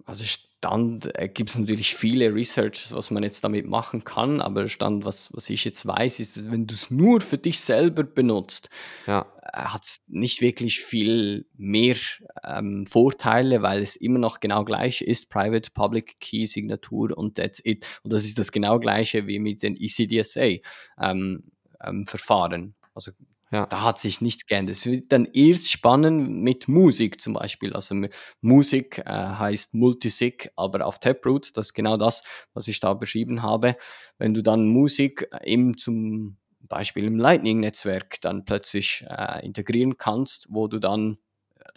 [0.07, 4.67] Also Stand äh, gibt es natürlich viele Researches, was man jetzt damit machen kann, aber
[4.69, 8.69] Stand, was, was ich jetzt weiß, ist, wenn du es nur für dich selber benutzt,
[9.07, 9.27] ja.
[9.43, 11.97] Äh, hat es nicht wirklich viel mehr
[12.45, 17.65] ähm, Vorteile, weil es immer noch genau gleich ist, Private, Public Key, Signatur und that's
[17.65, 17.87] it.
[18.03, 22.63] Und das ist das genau gleiche wie mit den ECDSA-Verfahren.
[22.63, 23.13] Ähm, ähm, also
[23.53, 23.67] Ja.
[23.67, 24.77] Da hat sich nichts geändert.
[24.77, 27.73] Es wird dann erst spannend mit Musik zum Beispiel.
[27.75, 27.97] Also
[28.41, 32.23] Musik äh, heißt Multisig, aber auf Taproot, das ist genau das,
[32.55, 33.75] was ich da beschrieben habe.
[34.19, 40.69] Wenn du dann Musik eben zum Beispiel im Lightning-Netzwerk dann plötzlich äh, integrieren kannst, wo
[40.69, 41.19] du dann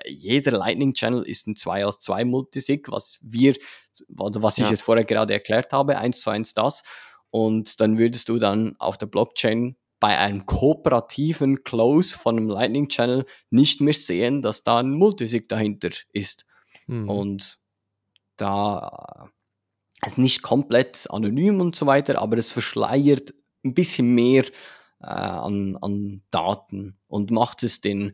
[0.03, 3.55] äh, jeder Lightning-Channel ist ein 2 aus 2 Multisig, was wir,
[4.15, 6.83] oder was ich jetzt vorher gerade erklärt habe, eins zu eins das.
[7.31, 12.89] Und dann würdest du dann auf der Blockchain bei einem kooperativen Close von einem Lightning
[12.89, 16.45] Channel nicht mehr sehen, dass da ein Multisig dahinter ist.
[16.87, 17.09] Mhm.
[17.09, 17.59] Und
[18.35, 19.29] da
[20.05, 23.33] ist nicht komplett anonym und so weiter, aber es verschleiert
[23.63, 24.43] ein bisschen mehr
[24.99, 28.11] äh, an, an Daten und macht es den,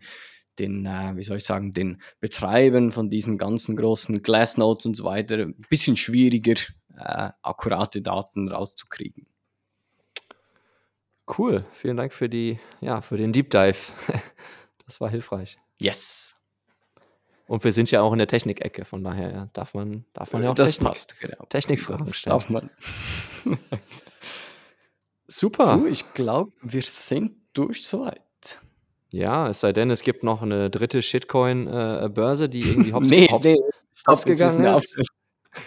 [0.60, 5.06] den äh, wie soll ich sagen, den Betreibern von diesen ganzen großen Glassnodes und so
[5.06, 6.62] weiter ein bisschen schwieriger,
[6.96, 9.26] äh, akkurate Daten rauszukriegen.
[11.38, 13.78] Cool, vielen Dank für die, ja, für den Deep Dive.
[14.86, 15.60] Das war hilfreich.
[15.78, 16.36] Yes.
[17.46, 20.42] Und wir sind ja auch in der Technik-Ecke, von daher ja, darf man, darf man
[20.42, 21.46] ja auch das Technik, passt, genau.
[21.48, 22.34] Technikfragen stellen.
[22.34, 22.72] Darf man.
[25.28, 25.78] Super.
[25.78, 28.60] So, ich glaube, wir sind durch soweit.
[29.12, 33.28] Ja, es sei denn, es gibt noch eine dritte Shitcoin-Börse, äh, die irgendwie hops, nee,
[33.30, 33.58] hops, nee,
[34.08, 35.00] hops gegangen ist.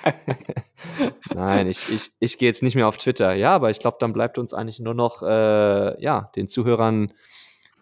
[1.34, 3.34] Nein, ich, ich, ich gehe jetzt nicht mehr auf Twitter.
[3.34, 7.12] Ja, aber ich glaube, dann bleibt uns eigentlich nur noch äh, ja, den Zuhörern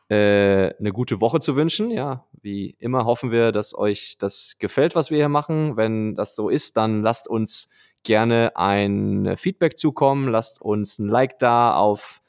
[0.08, 1.90] äh, eine gute Woche zu wünschen.
[1.90, 5.76] Ja, wie immer hoffen wir, dass euch das gefällt, was wir hier machen.
[5.76, 7.70] Wenn das so ist, dann lasst uns
[8.02, 10.28] gerne ein Feedback zukommen.
[10.28, 12.22] Lasst uns ein Like da auf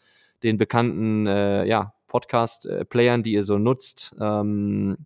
[0.44, 4.16] den bekannten äh, ja, Podcast-Playern, die ihr so nutzt.
[4.20, 4.98] Ähm,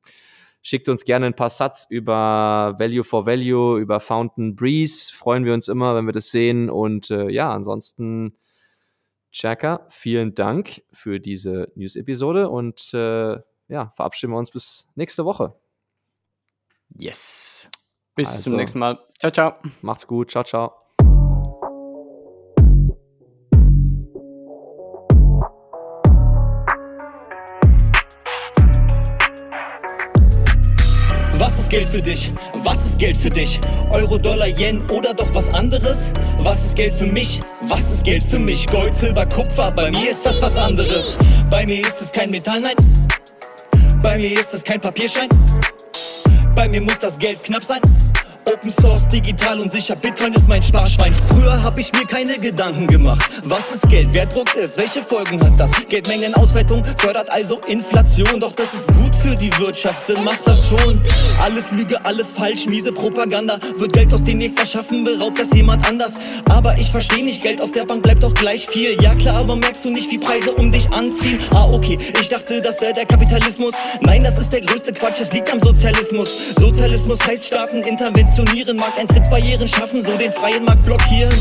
[0.67, 5.13] Schickt uns gerne ein paar Satz über Value for Value, über Fountain Breeze.
[5.13, 6.71] Freuen wir uns immer, wenn wir das sehen.
[6.71, 8.35] Und äh, ja, ansonsten,
[9.31, 13.37] Chaka, vielen Dank für diese News-Episode und äh,
[13.67, 15.53] ja, verabschieden wir uns bis nächste Woche.
[16.97, 17.69] Yes.
[18.15, 18.97] Bis also, zum nächsten Mal.
[19.19, 19.53] Ciao, ciao.
[19.83, 20.31] Macht's gut.
[20.31, 20.84] Ciao, ciao.
[31.75, 32.31] Geld für dich?
[32.63, 33.59] Was ist Geld für dich?
[33.89, 36.13] Euro, Dollar, Yen oder doch was anderes?
[36.37, 37.41] Was ist Geld für mich?
[37.63, 38.65] Was ist Geld für mich?
[38.67, 41.17] Gold, Silber, Kupfer, bei mir ist das was anderes.
[41.49, 42.75] Bei mir ist es kein Metall, nein.
[44.01, 45.27] Bei mir ist es kein Papierschein.
[46.55, 47.81] Bei mir muss das Geld knapp sein.
[48.55, 51.13] Open Source, digital und sicher, Bitcoin ist mein Sparschwein.
[51.27, 53.41] Früher hab ich mir keine Gedanken gemacht.
[53.43, 54.07] Was ist Geld?
[54.13, 54.77] Wer druckt es?
[54.77, 55.71] Welche Folgen hat das?
[55.89, 58.39] Geldmengenausweitung fördert also Inflation.
[58.39, 61.01] Doch das ist gut für die Wirtschaft, Sinn macht das schon.
[61.41, 63.59] Alles Lüge, alles falsch, miese Propaganda.
[63.75, 66.13] Wird Geld aus dem Nichts erschaffen, beraubt das jemand anders.
[66.47, 68.95] Aber ich versteh nicht, Geld auf der Bank bleibt doch gleich viel.
[69.01, 71.39] Ja klar, aber merkst du nicht, wie Preise um dich anziehen?
[71.51, 73.73] Ah, okay, ich dachte, das wäre der Kapitalismus.
[73.99, 76.29] Nein, das ist der größte Quatsch, es liegt am Sozialismus.
[76.57, 81.33] Sozialismus heißt Staatenintervention funktionieren, Markteintrittsbarrieren schaffen, so den freien Markt blockieren.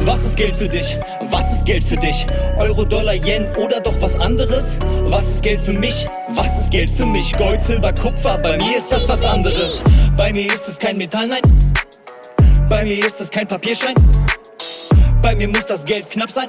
[0.00, 0.96] Was ist Geld für dich?
[1.22, 2.26] Was ist Geld für dich?
[2.56, 4.78] Euro, Dollar, Yen oder doch was anderes?
[5.04, 6.06] Was ist Geld für mich?
[6.30, 7.36] Was ist Geld für mich?
[7.36, 9.82] Gold, Silber, Kupfer, bei mir ist das was anderes.
[10.16, 11.42] Bei mir ist es kein Metall, nein.
[12.68, 13.94] Bei mir ist es kein Papierschein.
[15.22, 16.46] Bei mir muss das Geld knapp sein.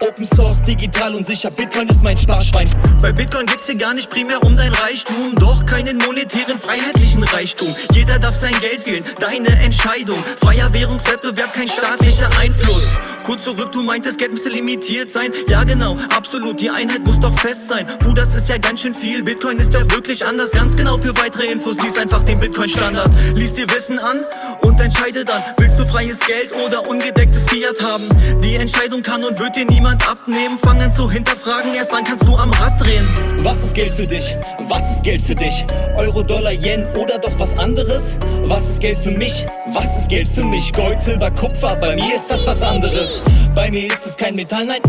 [0.00, 2.70] Open Source, digital und sicher, Bitcoin ist mein Sparschwein.
[3.00, 7.74] Bei Bitcoin geht's dir gar nicht primär um dein Reichtum, doch keinen monetären, freiheitlichen Reichtum.
[7.92, 10.22] Jeder darf sein Geld wählen, deine Entscheidung.
[10.38, 12.84] Freier Währungswettbewerb, kein staatlicher Einfluss.
[13.22, 15.32] Kurz zurück, du meintest, Geld müsste limitiert sein.
[15.48, 17.86] Ja, genau, absolut, die Einheit muss doch fest sein.
[18.00, 19.22] Puh, das ist ja ganz schön viel.
[19.22, 20.50] Bitcoin ist ja wirklich anders.
[20.50, 23.10] Ganz genau für weitere Infos, lies einfach den Bitcoin-Standard.
[23.34, 24.18] Lies dir Wissen an
[24.60, 28.08] und entscheide dann, willst du freies Geld oder ungedecktes Fiat haben?
[28.42, 30.58] Die Entscheidung kann und wird dir niemand niemand abnehmen.
[30.58, 33.06] Fang an zu hinterfragen, erst dann kannst du am Rad drehen.
[33.38, 34.36] Was ist Geld für dich?
[34.68, 35.64] Was ist Geld für dich?
[35.96, 38.18] Euro, Dollar, Yen oder doch was anderes?
[38.44, 39.46] Was ist Geld für mich?
[39.72, 40.72] Was ist Geld für mich?
[40.72, 43.22] Gold, Silber, Kupfer, bei mir ist das was anderes.
[43.54, 44.80] Bei mir ist es kein Metall, nein.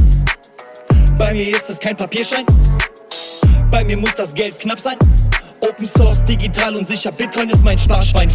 [1.18, 2.46] Bei mir ist es kein Papierschein.
[3.70, 4.98] Bei mir muss das Geld knapp sein.
[5.60, 8.32] Open Source, digital und sicher, Bitcoin ist mein Sparschwein.